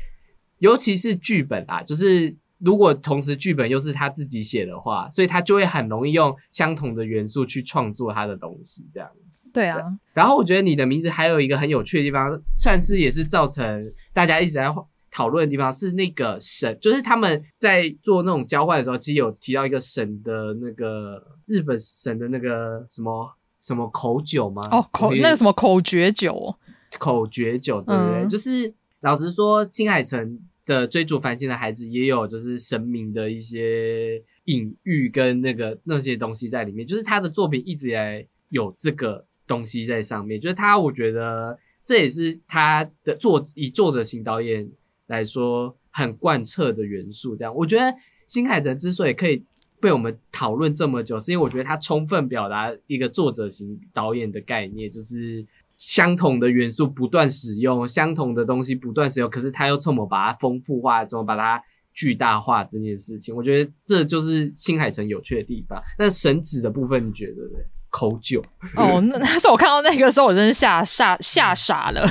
[0.59, 9.09] 尤其是剧本啊，就是如果同时剧本又是他自己写的话，所以他就会很容易用相同的元素去创作他的东西这样。
[9.52, 9.80] 对啊，
[10.12, 14.70] 然后我觉得你的名字还有一个很有趣的地方，算是也是造成大家一直在
[15.11, 24.62] 讨论的地方，是那个神，就是他们在做那种交换的时候，其实有提到一个神的那个日本神的那个什么什么口酒吗？
[24.70, 26.54] 哦，口那个什么口诀酒，
[26.98, 28.24] 口诀酒，对不对？
[28.24, 28.70] 嗯就是
[29.01, 44.68] 老实说，金海诚的追逐繁星的孩子也有就是神明的一些隐喻跟那个那些东西在里面，就是他的作品一直以来有这个东西在上面，就是他我觉得这也是他的作以作者型导演
[45.07, 47.36] 来说很贯彻的元素。
[47.36, 47.94] 这样，我觉得
[48.26, 49.44] 新海诚之所以可以
[49.78, 55.47] 被我们讨论这么久，是因为我觉得他充分表达一个作者型导演的概念，就是。
[55.77, 61.62] 相同的元素不断使用，相同的东西不断使用，可是他又怎么把它丰富化，怎么把它
[61.93, 65.83] 巨大化这件事情，我觉得这就是新海诚有趣的地方。
[65.99, 67.59] 那神子的部分，你觉得呢？
[67.89, 72.07] 口酒哦，那 那时候我看到那个时候，我真是吓吓吓傻了，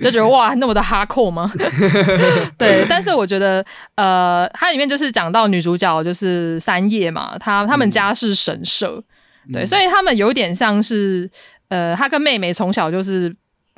[0.00, 1.52] 就 觉得哇，那么的哈扣吗？
[2.56, 3.62] 对，但是我觉得，
[3.96, 9.02] 呃，它里面就是讲到女主角就是三叶嘛，她他们家是神社，
[9.52, 11.30] 对，所以他们有点像是，
[11.72, 13.34] 呃，她跟妹妹从小就是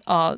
[0.07, 0.37] 呃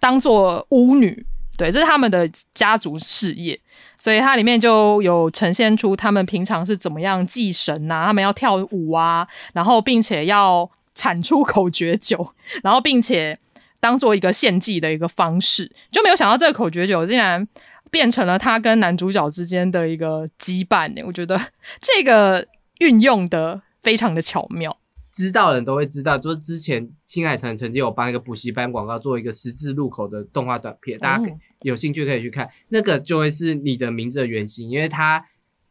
[0.00, 1.26] 当做巫女，
[1.58, 3.58] 对，这是他们的家族事业。
[3.98, 13.36] 所以它里面就有呈现出他们平常是怎么样祭神呐、啊，他们要跳舞啊，然后并且要产出口诀酒， 然后并且
[13.78, 17.46] 当做一个献祭的一个方式，就没有想到这个口诀酒竟然
[17.90, 21.02] 变成了他跟男主角之间的一个羁绊呢。
[21.06, 21.40] 我觉得
[21.80, 22.44] 这个
[22.80, 24.76] 运用的非常的巧妙。
[25.12, 31.24] 知道的人都会知道，就是之前新海诚曾经有帮一个补习班广告做一个十字路口的动画短片，大家
[31.60, 35.22] 有兴趣可以去看，那个就会是你的名字的原型，因为他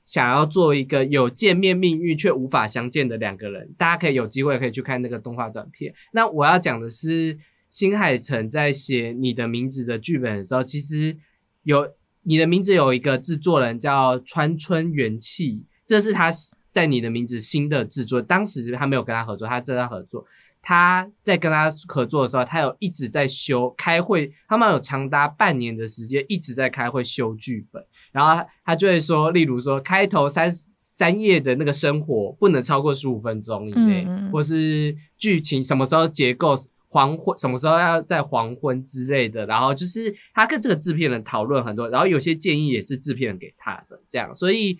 [0.05, 5.91] 想要做一个有见面命运却无法相见的两个人，大家可以有机会可以去看那个动画短片。
[6.13, 7.39] 那我要讲的是，
[7.71, 11.17] 新海诚在写你的名字的剧本的时候，其实
[11.63, 11.89] 有
[12.21, 16.31] 你的名字有一个制作人叫川村元气，这是他。
[16.73, 20.25] 在你的名字新的制作，当时他没有跟他合作，他跟他合作。
[20.63, 27.83] 他在跟他合作的时候，他有一直在修开会，他们有长达半年的时间一直在开会修剧本。
[28.11, 36.55] 然后他就会说，例如说开头三三页的那个生活不能超过十五分钟以内，或是剧情什么时候结构
[36.85, 39.47] 黄昏什么时候要在黄昏之类的。
[39.47, 44.77] 然后就是他跟这个制片人讨论很多，然后有些建议也是制片人给他的，这样，所以。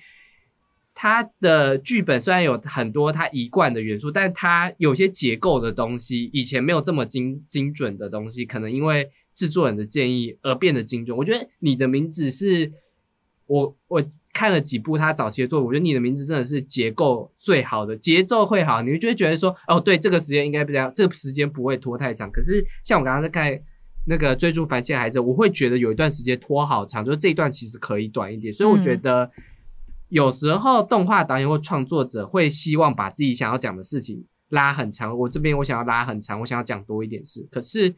[1.02, 11.18] 他的剧本虽然有很多他一贯的元素，但他有些结构的东西以前没有这么精精准的东西，可能因为制作人的建议而变得精准。
[11.18, 12.72] 我觉得你的名字是
[13.48, 22.32] 我我看了几部他早期的作品，我觉得你的名字真的是结构最好的，节奏会好，你就会觉得说哦，对，这个时间应该不这样，这个时间不会拖太长。
[22.32, 23.60] 可是像我刚刚在看
[24.06, 29.32] 那个追逐凡线孩子，我会觉得有一段时间拖好长，就是这一段其实可以短一点，所以我觉得。
[30.12, 37.48] 有时候动画导演或创作者会希望把自己想要讲的事情拉很长，我这边我想要拉很长，我想要讲多一点事。
[37.50, 37.96] 可是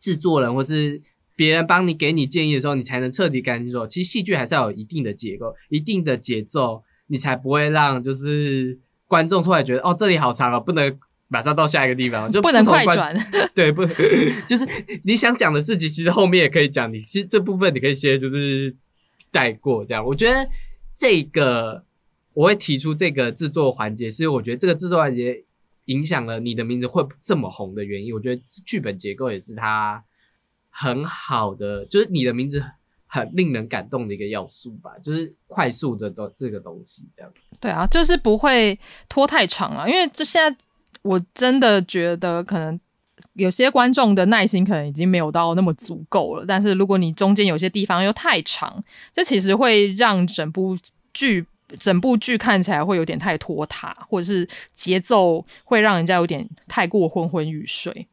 [0.00, 1.02] 制作人或是
[1.34, 3.86] 别人帮你给你建议的时候，你才能彻底感受。
[3.86, 13.14] 其实戏剧还是要有一定的结构、一定的节奏，你才不会让就是观众突然觉得哦这里好长啊，不能马上到下一个地方，就不能快转。
[13.54, 13.84] 对，不
[14.48, 14.66] 就是
[15.04, 16.90] 你想讲的事情，其实后面也可以讲。
[16.90, 18.74] 你其实这部分你可以先就是
[19.30, 20.48] 带过这样，我觉得。
[20.96, 21.84] 这个
[22.32, 25.44] 我会提出这个制作环节，是因为我觉得这个制作环节
[25.84, 28.14] 影响了你的名字会这么红的原因。
[28.14, 30.02] 我觉得剧本结构也是它
[30.70, 32.64] 很好的，就是你的名字
[33.06, 37.32] 很令人感动的一个要素吧，就是快速的都这个东西这样。
[37.60, 38.78] 对啊，就是不会
[39.08, 40.58] 拖太长啊，因为这现在
[41.02, 42.78] 我真的觉得可能
[43.34, 46.44] 有些观众的耐心可能已经没有到那么足够了。
[46.46, 50.76] 但是如果你中间有些地方又太长，这其实会让整部
[51.12, 51.44] 剧
[51.78, 58.06] 整部剧看起来会有点太拖沓，或者是节奏会让人家有点太过昏昏欲睡。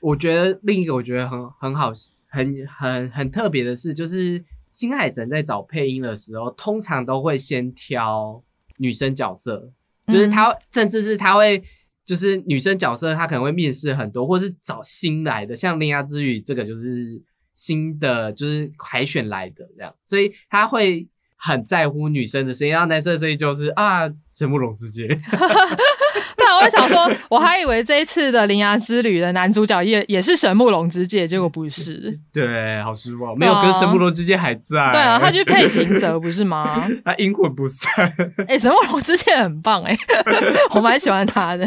[0.00, 1.92] 我觉得另一个我觉得很很好、
[2.28, 4.42] 很很很特别的是，就是
[4.72, 8.42] 新海诚在找配音的时候，通常都会先挑
[8.76, 9.70] 女生角色，
[10.06, 11.62] 就是他甚至是他会
[12.08, 17.22] 就是女生角色，她可能会面试很多，或者是找新来的，像《铃芽之语》这个就是
[17.54, 21.06] 新的，就是海选来的这样，所以她会。
[21.40, 25.06] 很在乎女生的声音，然后男生的声音就是啊，神木龙之接。
[26.60, 32.18] 我想说，我还以为这一次的《铃芽之旅》的男主角也也是神木龙之介，结果不是。
[32.32, 34.92] 对，好失望，没有跟神木龙之介还在。
[34.92, 36.88] 对啊，他去配秦泽不是吗？
[37.04, 38.12] 他阴魂不散。
[38.48, 39.96] 哎，神木龙之介很棒哎，
[40.74, 41.66] 我蛮喜欢他的。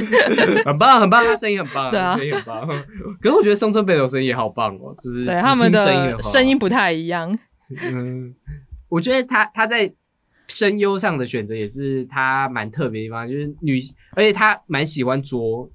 [0.65, 2.67] 很棒，很棒，他声音很棒，对啊，声音很棒。
[3.21, 7.37] 可是我觉得松村北斗声音也好棒哦，就是对他们的声音不太一样。
[7.81, 8.33] 嗯。
[8.89, 9.89] 我觉得他他在
[10.51, 13.81] 声优上的选择也是他蛮特别的地方，就是女，
[14.15, 15.71] 而且他蛮喜欢着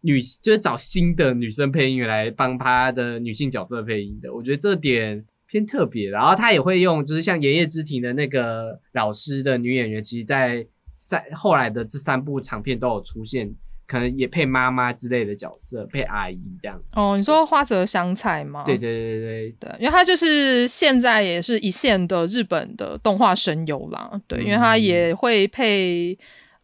[0.00, 4.32] 女，就是找新的女生配音员来帮他的女性角色配音的。
[4.32, 6.08] 我觉得这点偏特别。
[6.08, 10.66] 然后他也会用，就是像《炎夜之庭》的那个老师的女演员，其实在
[10.96, 13.54] 三后来的这三部长片都有出现。
[13.90, 16.80] 可能也配妈妈之类的角色，配阿姨这样。
[16.94, 18.62] 哦，你说花泽香菜吗？
[18.64, 24.08] 对对对对对，因为他就是现在也是一线的日本的动画声优啦。
[24.28, 26.16] 对，因为他也会配，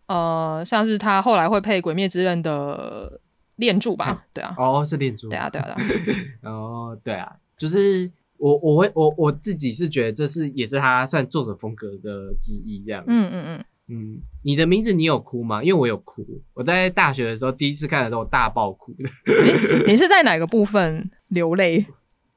[0.07, 3.21] 呃，像是他后来会配《鬼灭之刃》的
[3.57, 4.25] 炼柱吧？
[4.33, 4.55] 对啊。
[4.57, 5.29] 哦，是炼柱。
[5.29, 5.77] 对啊，对啊。
[6.49, 13.03] 哦，对啊，就是我我会我我自己是觉得这是也是他算作者风格的之一这样。
[13.09, 13.65] 嗯嗯嗯。
[13.89, 15.63] 嗯，你的名字你有哭吗？
[15.63, 19.85] 因为我有哭，我在大学的时候第一次看的时候大爆哭的。
[19.87, 21.87] 你是在哪个部分流泪？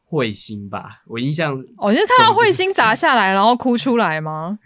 [0.08, 1.54] 彗星吧，我印象。
[1.78, 4.60] 哦，你是看到彗星砸下来然后哭出来吗？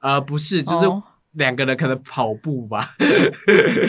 [0.00, 0.86] 呃，不是，就是
[1.32, 2.94] 两个人可能跑步吧。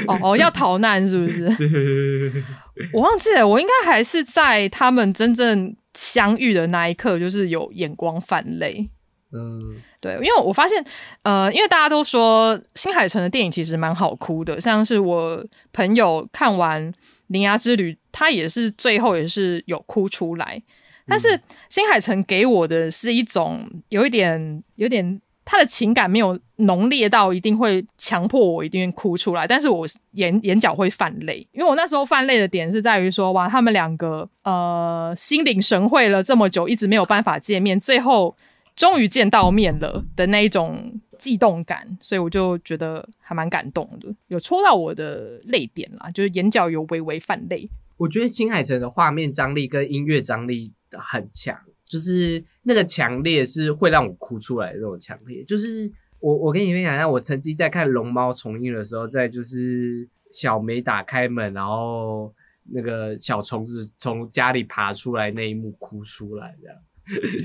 [0.07, 1.47] 哦哦，要逃难是不是？
[2.93, 8.89] 我忘记了，我应该还是在他们真正相遇的那一刻，就是有眼光泛泪。
[9.31, 9.81] 嗯。
[10.03, 10.83] 对，因为我发现，
[11.21, 16.91] 呃，因为大家都说新海诚的电影其实蛮好哭的，像是我朋友看完
[17.27, 20.61] 铃芽之旅》，他也是最后也是有哭出来。
[21.07, 21.39] 但是
[21.69, 38.35] 新海诚给我的是一种有一点有点他的情感没有浓烈到一定会强迫我一定会哭出来，但是我眼眼角会泛泪，因为我那时候泛泪的点是在于说哇，他们两个呃心领神会了这么久，一直没有办法见面，最后
[38.75, 47.69] 终于见到面了的那一种悸动感，所以我就觉得还蛮感动的，有戳到我的泪点啦，就是眼角有微微泛泪。
[47.97, 50.73] 我觉得新海诚的画面张力跟音乐张力。
[50.95, 55.43] 很强，就是那个强烈是会让我哭出来的那种强烈。
[55.43, 62.31] 就是我我跟你分享一下，我曾经在看《龙猫》重映的时候，在就是小梅打开门，然后
[62.65, 66.77] 那个小虫子从家里爬出来那一幕哭出来，这样，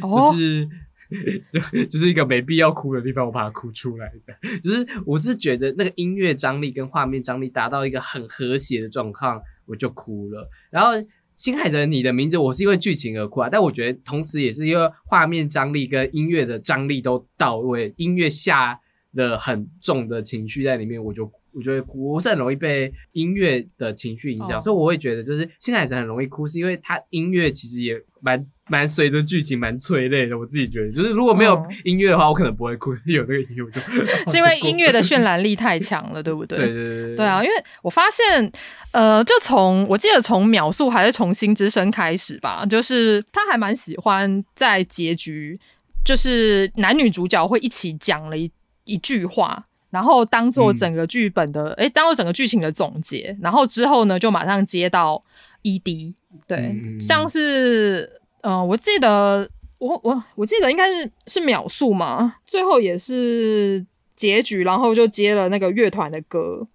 [0.33, 0.69] 就是
[1.53, 4.61] 就 就是一个没必要哭的地方，我把它哭出来的。
[4.63, 10.49] 就是我是觉得那个音乐张力跟画面张力达到一个很和谐的状况，我就哭了。
[10.71, 10.93] 然后。
[11.39, 18.81] 新海诚，你的名字我是因为剧情而哭啊，但我觉得同时也是因为画面张力跟音乐的张力都到位，音乐下
[19.13, 28.45] 了很重的情绪在里面，我就我觉得我是很容易被音乐的情绪影响，所以我会觉得就是新海诚很容易哭，是因为他音乐其实也蛮。
[28.69, 32.95] 蛮随着剧情蛮催泪的，我自己觉得，就是如果没有音乐的话，我可能不会哭。
[33.07, 33.81] 有那个音乐，我就
[34.31, 36.59] 是因为音乐的渲染力太强了，对不对？
[36.59, 37.43] 对对对对啊！
[37.43, 38.53] 因为我发现，
[38.93, 45.59] 呃，就从我记得从秒速还是从新之声开始吧，就是他还蛮喜欢在结局，
[46.05, 48.51] 就是男女主角会一起讲了一
[48.85, 55.23] 一句话，然后当做整个剧本的，哎，当做整个剧情的总结，然后之后呢，就马上接到
[55.63, 56.15] ED，
[56.47, 58.21] 对，像是。
[58.49, 59.47] 嗯，我记得
[59.77, 63.85] 我我我记得应该是是秒速嘛，最后也是
[64.17, 66.67] 结局，然后就接了那个乐团的歌，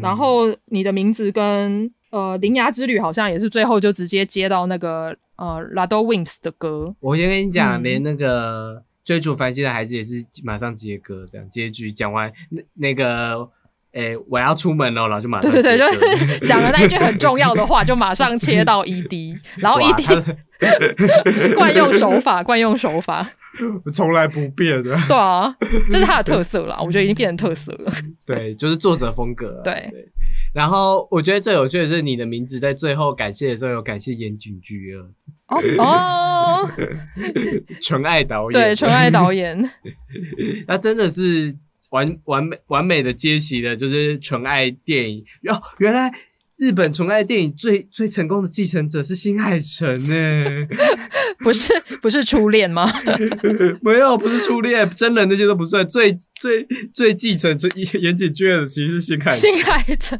[0.00, 6.94] 然后你的名字跟呃铃芽之旅好像也是最后就直接接到那个呃 Lado Wings 的歌。
[7.00, 13.50] 我先跟你讲，连那个追逐繁星的孩子也是马上接歌，这样结局讲完那那个。
[13.96, 20.36] 哎，我要出门了，然后就马上对对对，就是 讲了那一句很重要的话，就马上切到 ED， 然后 ED
[21.56, 23.26] 惯用手法，惯用手法，
[23.94, 24.94] 从来不变的。
[25.08, 25.56] 对啊，
[25.88, 27.90] 这是他的特色了，我觉得已经变成特色了。
[28.26, 29.62] 对，就是作者风格。
[29.64, 29.90] 对，
[30.52, 35.02] 然后我觉得最有趣的是你的名字在最后感谢的时候有感谢严谨居二
[35.78, 36.68] 哦，
[37.80, 39.70] 纯爱导演，对，纯爱导演，
[40.68, 41.56] 那真的是。
[41.90, 45.54] 完完美完美的接袭的，就是纯爱电影哟。
[45.78, 46.12] 原来
[46.56, 50.66] 日本纯爱电影最最成功的继承者是新海诚呢？
[51.40, 52.90] 不是不是初恋吗？
[53.82, 55.86] 没有，不是初恋，真人那些都不算。
[55.86, 57.68] 最最最继承这
[58.00, 60.18] 严谨剧的其实是新海新海诚。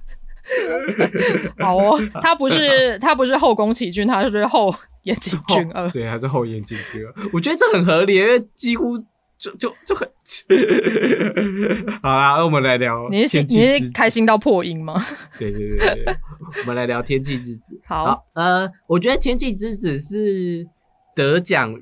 [1.59, 4.73] 好哦，他不是他不是后宫崎骏，他是后
[5.05, 5.91] 岩井俊二。
[5.91, 7.29] 对，他是后岩井俊二。
[7.33, 9.03] 我觉得这很合理，因为几乎。
[9.39, 10.09] 就就就很
[12.03, 13.09] 好啦，那我们来聊。
[13.11, 15.01] 你是你是开心到破音吗？
[15.39, 16.17] 对对对对，
[16.63, 17.61] 我们来聊《天气之子》。
[17.87, 20.67] 好，呃，我觉得《天气之子》是
[21.15, 21.75] 得奖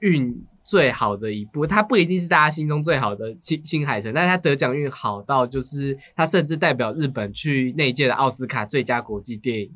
[0.00, 0.34] 运
[0.64, 9.70] 最好的一部，它不一定是大家心中最好的新新海诚，但是它得奖运好到就是它甚至代表日本去那一届的奥斯卡最佳国际电影。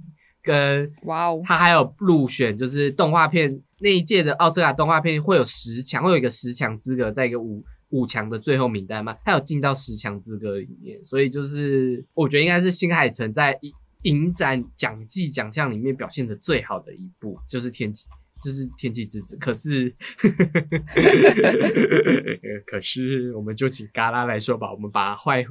[0.47, 13.59] 跟哇哦，他还有入选，就是动画片那一届的奥斯卡动画片会有十强，会有一个十强资格，在一个五五强的最后名单嘛，他有进到十强资格里面，所以就是我觉得应该是新海诚在
[14.03, 18.07] 影展奖季奖项里面表现的最好的一部，就是天气。
[18.45, 19.93] 就是天气之子，可是，
[22.67, 25.45] 可是，我们就请嘎拉来说吧，我们把坏，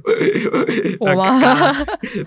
[1.00, 1.40] 我吗？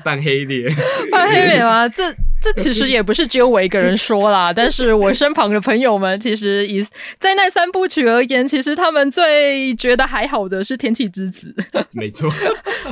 [0.04, 0.72] 扮黑脸，
[1.12, 1.88] 扮黑脸吗？
[1.90, 2.04] 这
[2.42, 6.82] 这其实也不是只有我一个人说啦，但是我身旁的朋友们，其实以
[7.20, 11.54] 在那三部曲而言，其实他们最觉得还好的是天气之子，
[11.94, 12.30] 没错，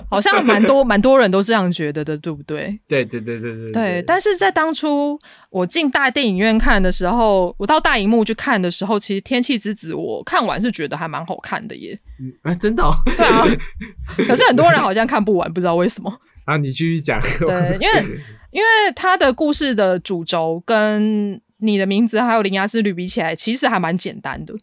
[0.10, 2.80] 好像蛮多蛮多人都这样觉得的，对不对？
[2.88, 5.20] 对对对对对对，但是在当初。
[5.50, 12.00] 我进大电影院看的时候，我到大荧幕去看的时候，其实《天气之子》我看完是觉得还蛮好看的耶。
[12.42, 12.84] 哎，真的？
[13.16, 13.44] 对啊。
[14.28, 16.22] 可是很多人好像看不完，不知道为什么。
[16.46, 17.20] 啊，你继续讲。
[17.40, 18.20] 对，因为
[18.52, 24.56] 因为他的故事的主轴跟你的名字还有《铃芽之旅》比起来，其实还蛮简单的。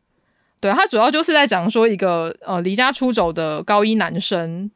[0.61, 4.71] 对，他主要就是在讲说一个呃离家出走的高一男生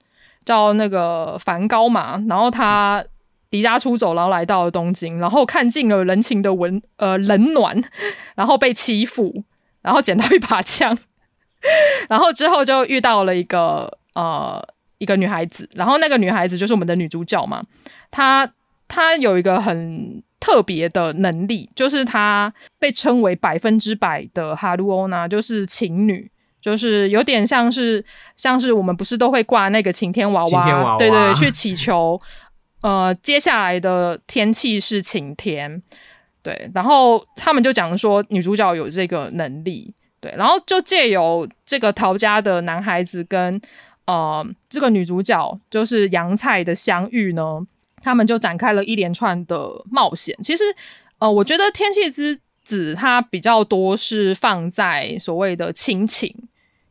[0.44, 3.04] 叫那个梵高嘛，然后他。
[3.50, 7.80] 离家出走，然后来到了东京，然后看尽了人情的温呃冷暖，
[8.34, 9.44] 然后被欺负，
[9.82, 10.96] 然后捡到一把枪，
[12.08, 14.62] 然后之后就遇到了一个呃
[14.98, 17.62] 一个女孩子，然后那个女孩子就是我们的女主角嘛，
[18.10, 18.50] 她
[18.86, 26.30] 她有一个很特别的能力，就是她被称为百分之百的哈鲁欧娜，就是情女，
[26.60, 28.04] 就是有点像是
[28.36, 32.20] 像是我们不是都会挂那个晴天娃晴天娃娃对对，去祈求
[32.82, 35.82] 呃接下来的天气是晴天。
[36.40, 43.60] 对，然后他们就讲说女主角有这个能力，对，然后就借由这个陶家的男孩子跟
[44.06, 47.60] 呃这个女主角就是杨菜的相遇呢，
[48.00, 50.34] 他们就展开了一连串的冒险。
[50.42, 50.64] 其实
[51.18, 56.34] 呃，我觉得《天气之子》它比较多是放在所谓的亲情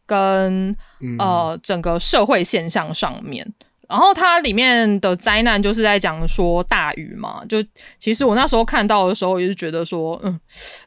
[0.05, 0.69] 跟
[0.99, 3.51] 嗯呃整个社会现象上面。
[3.89, 7.63] 然后它里面的灾难就是在讲说大雨嘛，就
[7.97, 10.39] 其实我那时候看到的时候也是觉得说，嗯，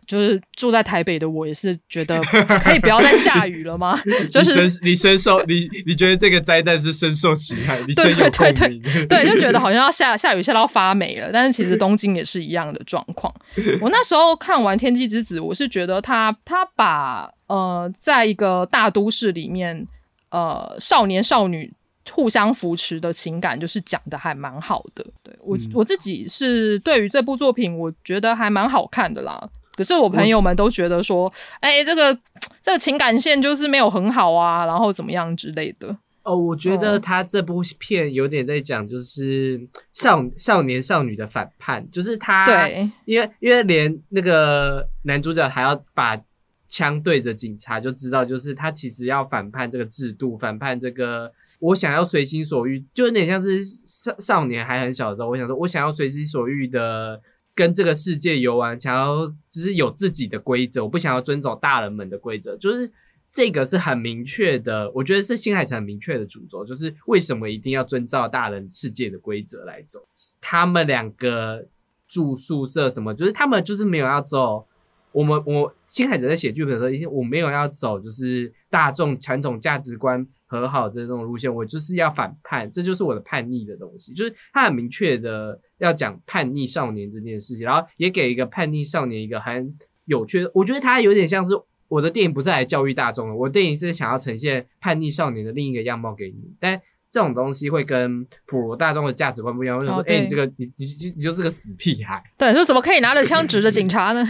[0.07, 2.21] 就是住在台北的我也是觉得
[2.63, 3.99] 可以不要再下雨了吗？
[4.31, 9.09] 就是你深受你你觉得这个灾难是深受其害，你深有对对共鸣。
[9.09, 13.33] 对， 就觉得好像要下下雨下到发霉了，但是其实东京也是一样的状况。
[13.81, 19.87] 我那时候看完《天气之子》，我是觉得他他把呃，在一个大都市里面，
[20.31, 21.73] 呃，少年少女
[22.13, 25.05] 互相扶持的情感，就是讲的还蛮好的。
[25.23, 29.49] 对我、嗯我自己是对于这部作品，我觉得还蛮好看的啦。
[29.77, 32.17] 可是我朋友们都觉得说，哎、这个
[32.61, 35.97] 这个情感线就是没有很好啊，然后怎么样之类的。
[36.23, 39.59] 哦，我觉得哦他这部片有点在讲，就是
[39.95, 46.21] 少少年少女的反叛，就是他，对，因为因为连那个男主角还要把
[46.69, 57.23] 枪对着警察，就知道就是他其实要反叛这个制度，反叛这个我想要随心所欲，就有点像是少少年还很小的时候，我想说我想要随心所欲的。
[57.53, 62.91] 跟这个世界游玩，想要就是有自己的规则，我不想要遵守大人们的规则，就是
[63.31, 70.01] 这个是很明确的，我觉得是新海诚很明确的主轴，就是为什么一定要遵照大人世界的规则来走。
[70.41, 71.67] 他们两个
[72.09, 74.65] 住宿舍什么，就是他们就是没有要走。
[75.13, 84.13] 我们我新海诚在写剧本的时候，已经我没有要走就是大众传统价值观和好的这种路线，我就是要反叛，这就是我的叛逆的东西。
[84.13, 89.73] 就是他很明确的要讲叛逆少年这件事情，然后也给一个叛逆少年一个很
[90.07, 91.55] 有趣的，我觉得他有点像是
[91.87, 99.77] 我的电影不是来教育大众的，我电影是想要呈现叛逆少年的另一个样貌给你，但这种东西会跟普罗大众的价值观不一样。
[99.77, 104.25] 我想说，哎、这个你你你你就是个死屁孩， 对，说怎么可以拿着枪指着警察呢？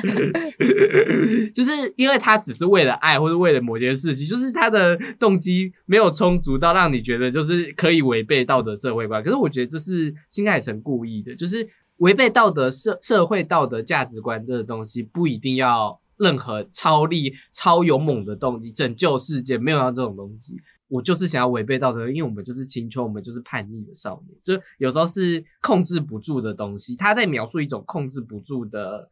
[1.55, 9.23] 就是因为他只是为了爱或者为了某件事情，就是他的动机没有充足到让你觉得就是可以违背道德社会观。
[9.23, 20.57] 可是我觉得这是新海诚故意的，就是违背道德社社会道德价值观这个东西不一定要任何超力、超勇猛的动机拯救世界，没有要这种东西。
[20.91, 26.97] 我就是想要违背道德，因为我们就是青春，我们就是叛逆的少年，就有时候是控制不住的东西。
[26.97, 29.09] 他在描述一种控制不住的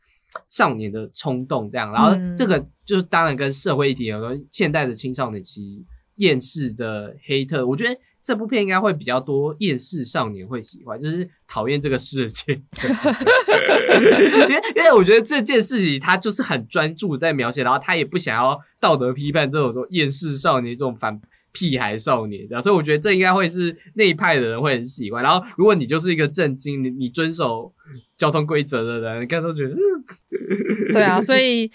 [0.49, 1.93] 少年的冲动，这样。
[1.93, 5.85] 然后嗯这个就是当然跟社会议题有关，现代的青少年其实
[6.17, 12.53] 厌世的黑特，我觉得这部片应该会比较多厌世少年会喜欢，就是讨厌这个世界。
[13.99, 21.19] 因为因为我觉得这件事情他就是很专注在描写，然后他也不想要道德批判这种说厌世少年这种反
[21.59, 25.21] 屁孩少年这样，所以我觉得这应该会是那一派的人会很喜欢。
[25.21, 27.73] 然后如果你就是一个正经，你你遵守
[28.17, 29.79] 交通规则的人，看都觉得嗯
[30.95, 31.69] 对啊，所以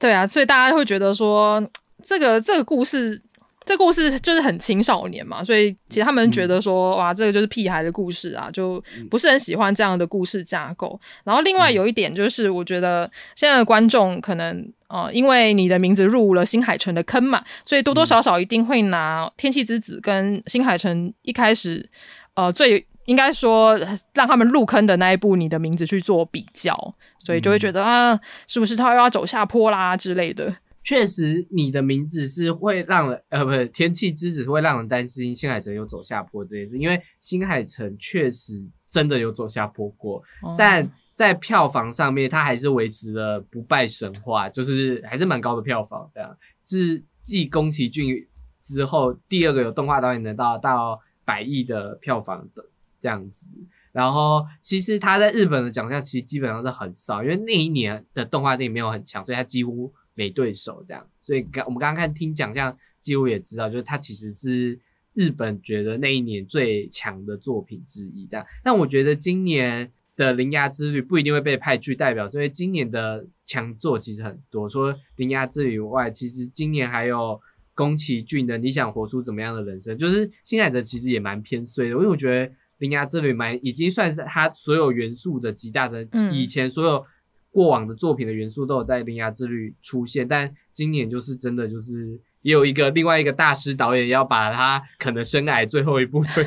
[0.00, 1.62] 对啊，所以大家会觉得说，
[2.02, 3.20] 这个这个故事，
[3.66, 10.98] 这故事就是很青少年嘛，所以其实他们觉得说，哇，这个就是屁孩的故事啊，就不是很喜欢这样的故事架构。
[11.24, 14.72] 然后另外有一点就是，我觉得现在的观众可能。
[14.88, 21.88] 呃，因为你的名字入了新海诚的坑嘛，所以多多少少一定会拿《天气之子》跟新海诚一开始，
[22.34, 23.78] 呃，最应该说
[24.14, 26.74] 让他们入坑的那一部《你的名字》去做比较，
[27.18, 30.56] 所以就会觉得、啊，是不是他又要走下坡啦之类的。
[30.82, 38.54] 确实，你的名字是会让人呃，不是天气之子会让人担心新海诚有走下坡这件事，因为新海诚确实
[38.90, 46.08] 真的有走下坡过，哦但在票房上面，它还是维持了不败神话，就是还是蛮高的票房。
[46.14, 48.24] 这样，自继宫崎骏
[48.62, 52.64] 之后，第二个有动画导演能到到百亿的票房的
[53.02, 53.48] 这样子。
[53.90, 61.04] 然后，其实他在日本的奖项其实基本上是很少，因为那一年的动画电影没有很强，所以他几乎没对手这样。
[61.20, 64.78] 所以刚我们刚刚看听奖项，几乎也知道，就是他其实是
[65.14, 68.46] 日本觉得那一年最强的作品之一这样。
[68.62, 74.68] 但我觉得今年的《铃芽之旅》不一定会被派去代表，所以今年的强作其实很多。
[74.68, 77.40] 除了《铃芽之旅以》外，其实今年还有
[77.72, 87.06] 宫崎骏的《你想活出怎么样的人生》，就是新海诚其实也蛮偏衰的，因为我觉得铃芽之旅蛮已经算是他所有元素的极大的，嗯以前所有
[87.50, 92.20] 过往的作品的元素都有在铃芽之旅出现，但今年就是真的就是。
[92.42, 96.44] 也有一个另外一个大师导演要把他可能生癌最后一部推，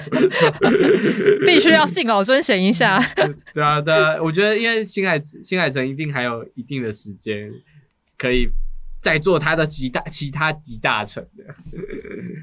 [1.46, 2.98] 必须要敬老尊贤一下。
[3.54, 7.52] 对啊，对啊，我觉得因为新海新海诚一定还有一定的时间
[8.18, 8.50] 可以
[9.02, 11.44] 再做他的极大其他集大成的。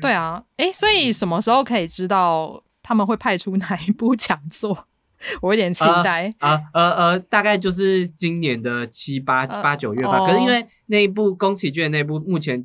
[0.00, 4.86] 对啊，诶，所以什么时候可以知道他们会派出哪一部讲座？
[5.40, 6.32] 我有点期待。
[6.38, 10.20] 啊呃呃，大概就是今年的七八呃八九月吧。
[10.20, 12.64] 哦可是因为那一部宫崎骏的那部目前。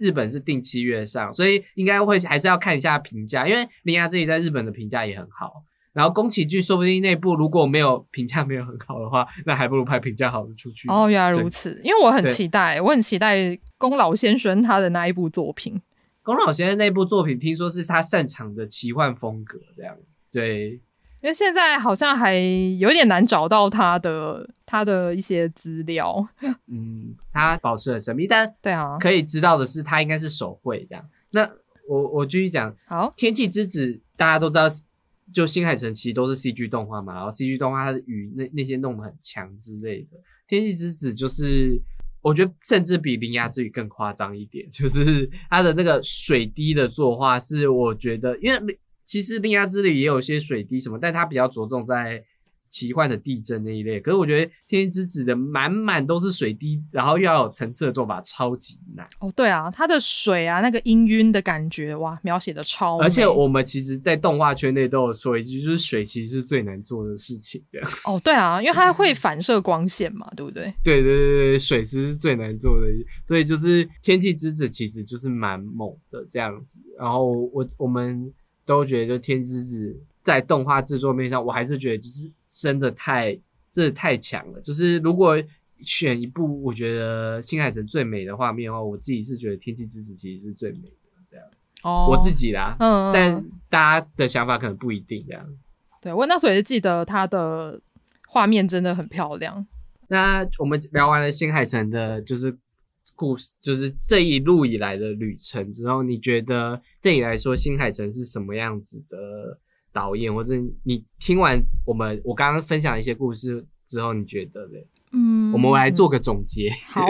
[0.00, 5.62] 日本是定七月上，所以应该会还是要看一下评价，因为铃芽自己在日本的评价也很好。
[5.92, 10.88] 然后宫崎骏说不定那部如果没有评价没有很好的话， 那还不如拍评价好的出去。
[10.88, 15.80] 哦，原来如此，因为我很期待，我很期待宫老先生他的那一部作品。
[16.22, 19.96] 宫老先生那部作品，听说是他擅长的奇幻风格，这样
[20.32, 20.80] 对。
[21.22, 22.34] 因为现在好像还
[22.78, 26.16] 有点难找到他的他的一些资料。
[26.66, 31.04] 嗯，他保持很神秘，但对啊，可以知道的是，他应该是手绘这样。
[31.30, 31.48] 那
[31.88, 33.86] 我我继续讲，好，《天气之子》
[34.16, 34.64] 大家都知道，
[35.32, 40.16] 就新海诚其实都是 CG 动画嘛，然后 CG 动画它的雨那那些弄得很强之类的，
[40.48, 41.80] 《天气之子》就是
[42.22, 48.78] 我觉得甚至比《铃芽之语》更夸张一点，就是它的那个水滴的作画是我觉得，因为
[49.10, 52.22] 其实《铃芽之旅》也有些水滴什么，但它比较着重在。
[52.72, 59.04] 奇幻的地震那一类，可是我觉得《天气之子》的满满都是水滴，然后又要有层次的做法，超级难。
[59.18, 63.04] 哦，对啊，它的水啊，那个氤氲的感觉，哇，描写的超美。
[63.04, 67.60] 而且我们其实，在动画圈内都有说一句，就是水其实是最难做的事情。
[67.72, 70.72] 这样哦，对啊，因为它会反射光线嘛，对不对？
[70.84, 72.86] 对对对对，水其实是最难做的，
[73.26, 76.78] 所以就是《天气之子》其实就是蛮猛的这样子。
[76.96, 78.32] 然后我我们
[78.74, 79.92] 都觉得，就《天气之子》
[80.22, 83.32] 在动画制作面上，我还是觉得就是真的太
[83.72, 84.60] 真的太强了。
[84.60, 85.36] 就是如果
[85.82, 90.92] 选一部我觉得新海诚最美的画面的话，我自己是觉得《天气之子》其实是最美的。
[91.30, 91.46] 这样，
[91.82, 95.46] 哦，我自己啦，嗯，嗯，但嗯大家的想法可能不一定这样。
[96.00, 97.80] 对我那时候也是记得它的
[98.26, 99.66] 画面真的很漂亮。
[100.08, 102.56] 那我们聊完了新海诚的，就是
[103.20, 109.58] 故事，就是这一路以来的旅程之后，你觉得对你来说，新海诚是什么样子的
[109.92, 114.86] 导演，或者你听完我们我刚刚分享一些故事之后，你觉得嘞？
[115.12, 116.72] 嗯，我们来做个总结。
[116.88, 117.06] 好，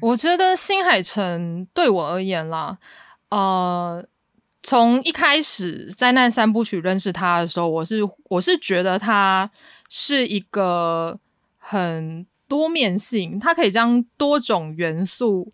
[0.00, 2.76] 我觉得新海诚对我而言啦，
[3.30, 4.04] 呃，
[4.64, 9.48] 从一开始灾难三部曲认识他的时候，我是我是觉得他
[9.88, 11.16] 是一个
[11.58, 15.50] 很多面性，他可以将多种元素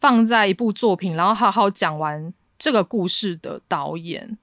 [0.00, 4.38] 放在一部作品，然后好好讲完这个故事的导演，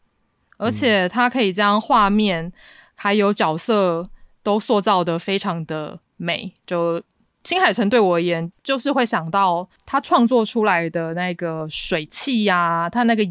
[0.58, 2.54] 而且他可以将画面
[2.94, 4.08] 还有角色
[4.44, 7.02] 都塑造的非常的美，就
[7.44, 13.28] 青海城对我而言，就是会想到他创作出来的那个水汽呀、他那个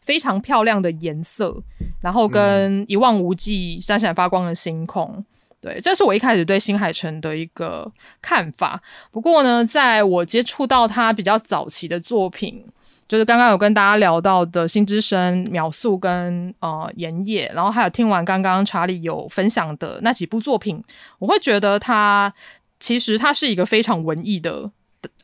[0.00, 1.62] 非常漂亮的颜色，
[2.00, 5.22] 然后跟一望无际、闪闪发光的星空。
[5.62, 7.90] 对，这是我一开始对新海诚的一个
[8.20, 8.82] 看法。
[9.12, 12.62] 不过呢，在我接触到他比较早期的作品，
[13.06, 20.82] 就是刚刚有跟大家聊到的《新之声》、《秒速》跟呃《盐业》，然后还有听完刚刚查理有分享的那几部作品，
[21.20, 22.32] 我会觉得他
[22.80, 24.70] 其实他是一个非常文艺的。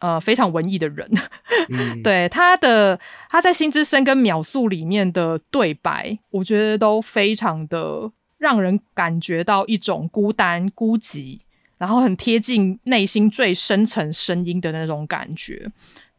[0.01, 1.09] 呃，非常文艺的人，
[1.69, 2.99] 嗯， 对他的
[3.29, 11.39] 他在《新之声》跟《秒速》里面的对白，我觉得都非常的让人感觉到一种孤单、孤寂，
[11.77, 15.71] 然后很贴近内心最深层声音的那种感觉。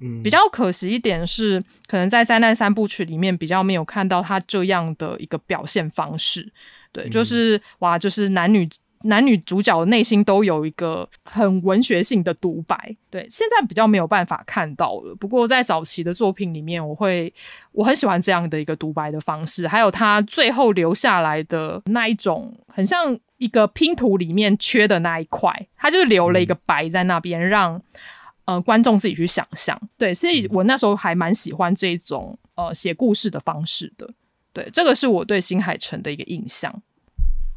[0.02, 6.50] 嗯比较可惜一点是，可能在灾难三部曲里面比较没有看到他这样的一个表现方式。
[6.94, 8.68] 对，就是、哇，就是男女
[9.04, 12.96] 男女主角内心都有一个很文学性的独白。
[13.10, 15.16] 对，现在比较没有办法看到了。
[15.16, 17.34] 不过在早期的作品里面，我会
[17.72, 27.82] 我很喜欢这样的一个独白的方式，还有他最后留下来的那一种，很像一个拼图里面缺的那一块，他就留了一个白在那边，让。
[28.46, 34.10] 呃，观众自己去想象，对，所以我那时候还蛮喜欢这种呃写故事的方式的，
[34.52, 36.74] 对，这个是我对新海诚的一个印象。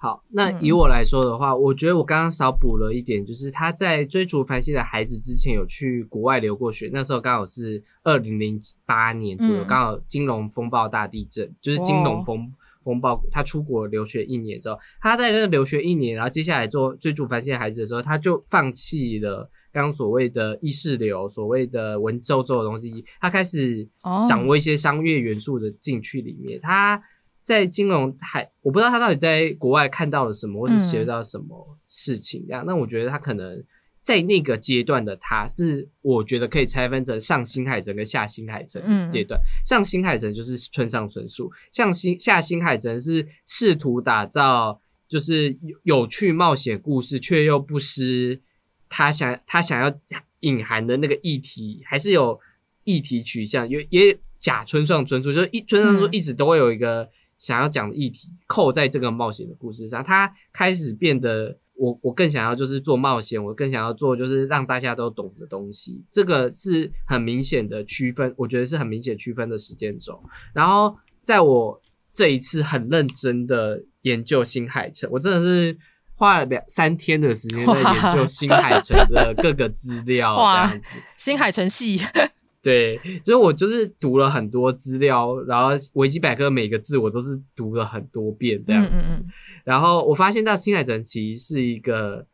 [0.03, 12.53] 好，那嗯以我来说的话，我觉得我刚刚少补了一点，就是他在追逐繁星的孩子之前有去国外留过学，那时候刚好是二零零八年左右，嗯刚、好金融风暴大地震，就是金融风。
[12.85, 26.59] 风暴，他出国留学一年之后，他在那留学一年，然后接下来做追逐繁星的孩子的时候，他就放弃了刚刚所谓的意识流，所谓的文绉绉的东西，他开始哦掌握一些商业元素的进去里面。
[26.61, 27.01] 他
[27.44, 32.64] 在金融还我不知道他到底在国外看到了什么，或是学到什么事情这样。
[32.64, 33.62] 那我觉得他可能
[34.01, 38.81] 在那个阶段的他是，我觉得可以拆分成上新海城跟下新海诚
[39.12, 39.40] 阶段。
[39.66, 48.40] 上新海城就是村上春树，像新下新海城是试图打造就是有趣冒险故事，却又不失
[48.89, 49.93] 他想他想要
[50.40, 52.39] 隐含的那个议题，还是有
[52.85, 57.10] 议题取向，也也假村上春树，就是一村上春树一直都会有一个。
[57.43, 70.23] 想要讲的议题扣在这个冒险的故事上，它开始变得我我更想要就是做冒险，我更想要做就是让大家都懂的东西，这个是很明显的区分，我觉得是很明显区分的时间轴。
[70.55, 71.82] 然后在我
[72.12, 75.77] 这一次很认真的研究新海诚，我真的是
[76.14, 80.81] 花了两三天的时间在研究新海诚的各个资料，这样子。
[81.16, 82.01] 新海诚系。
[82.63, 89.19] 对，所以我就是读了很多资料，然后维基百科每个字我都是读了很多遍这样子，
[89.65, 92.25] 然后我发现到新海诚其实是一个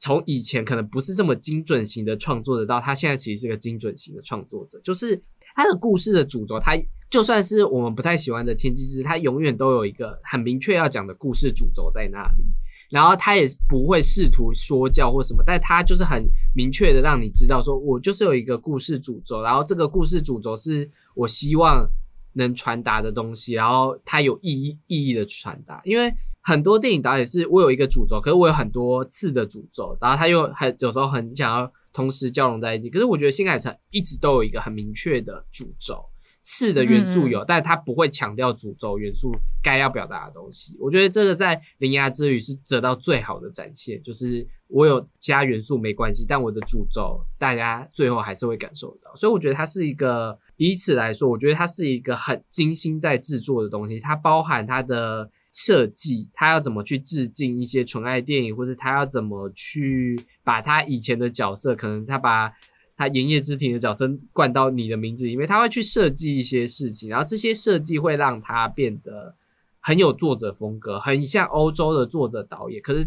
[0.00, 5.22] 从以前可能不是这么精准型的创作者，到他现在其实是个精准型的创作者，就是
[5.54, 6.76] 他的故事的主轴，他
[7.08, 12.44] 就算是我们不太喜欢的天机之，他永远都有一个很明确要讲的故事主轴在那里。
[12.90, 21.88] 然后他也不会试图说教或什么，但他就是很明确的让你知道，说我就是有一个故事主轴，然后这个故事主轴是我希望
[22.34, 25.80] 能传达的东西，然后它有意义意义的传达。
[25.84, 32.88] 因为很多电影导演是我有一个主轴，可是我有很多次的主轴，然后他又很有时候很想要同时交融在一起。
[32.88, 36.04] 可是我觉得新海诚一直都有一个很明确的主轴。
[36.48, 40.76] 次的元素有，但是他不会强调主轴元素该要表达的东西。
[40.78, 49.12] 我觉得这个在《铃芽之旅》是得到最好的展现，就是我有加元素没关系，但我的主轴大家最后还是会感受到。
[49.16, 53.98] 所以我觉得它是一个，以此来说，我觉得它是一个很精心在制作的东西。
[53.98, 62.52] 它包含它的设计，它要怎么去致敬一些纯爱电影，或者它要怎么去把它以前的角色，可能他把。
[62.96, 69.34] 他营业之庭的角色灌到你的名字里面，他会去设计一些事情，然后这些设计会让他变得
[69.80, 73.06] 很有作者风格，很像欧洲的作者导演，可是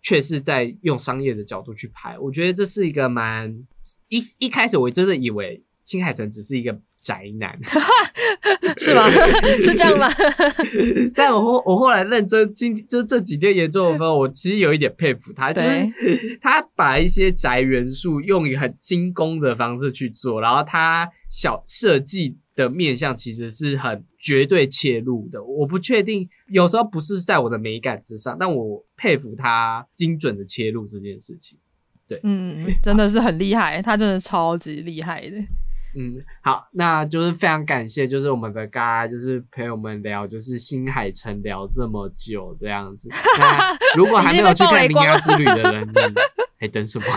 [0.00, 2.18] 却是在用商业的角度去拍。
[2.18, 3.66] 我觉得这是一个蛮
[4.08, 6.80] 一一开始我真的以为青海城只是一个。
[7.02, 7.58] 宅男
[8.78, 9.10] 是吗？
[9.60, 10.08] 是这样吗？
[11.14, 25.42] 但我后我后来认真今就这几天研究的时候，我其实有一点佩服他，就是他把一些宅元素用于很精工的方式去做，然后他小设计的面向其实是很绝对切入的。
[25.42, 31.58] 我不确定有时候不是在我的美感之上，但我佩服他精准的切入这件事情。
[32.06, 35.36] 对，嗯，真的是很厉害，他真的超级厉害的。
[35.94, 43.10] 嗯，好，那就是非常感谢，就是我们的嘎，就是陪我们聊，就是新海诚聊这么久这样子。
[43.38, 45.94] 那如果还没有去看《名扬之旅》的人，你
[46.58, 47.06] 还等什么？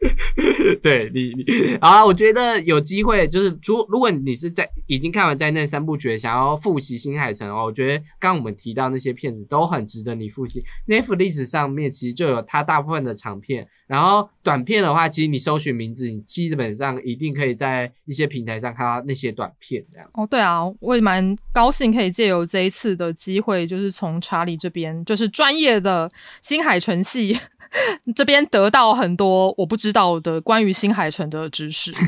[0.80, 10.62] 对你，你啊，我觉得有机会，就是如如果你是在已经看完灾难三部曲，想要复习新海诚哦，我觉得刚刚我们提到那些片子都很值得你复习。
[10.86, 20.08] Netflix 上面其实就有它大部分的长片，然后短片的话，其实你搜寻名字，你基本上一定可以在一些平台上看到那些短片这样。
[20.12, 26.08] 哦，对啊，我也蛮高兴可以借由这一次的机会，就是从查理这边，就是专业的
[26.40, 27.36] 新海诚系。
[28.14, 31.92] 这边得到很多我不知道的关于新海诚的知识。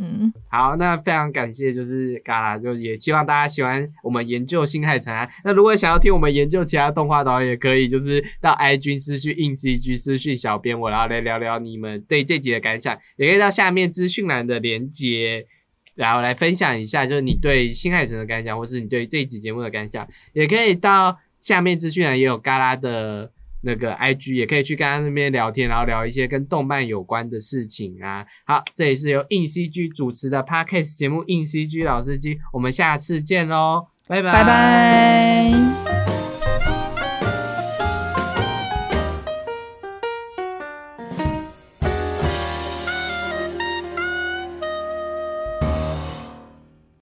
[0.00, 5.28] 嗯，好，那非常感谢，就是嘎啦，就也希望大家喜欢我们研究新海诚啊。
[5.42, 12.96] 那如果想要听我们研究其他动画导演，也可以就是到 IG 私讯硬 CG 私讯小编我，然后来聊聊你们对这集的感想。
[13.16, 15.46] 也可以到下面资讯栏的连接，
[15.94, 20.06] 然后来分享一下，就是你对新海诚的感想，或是你对这一集节目的感想。
[20.34, 23.32] 也可以到下面资讯栏也有嘎啦的。
[23.62, 28.24] 那个 I G 也可以去跟他那边聊天，然后聊一些跟动漫有关的事情啊。
[28.46, 36.27] 好，这里是由硬 C G 主持的 Podcast 节目，硬 C G 老司机，我们下次见喽，拜拜，拜拜。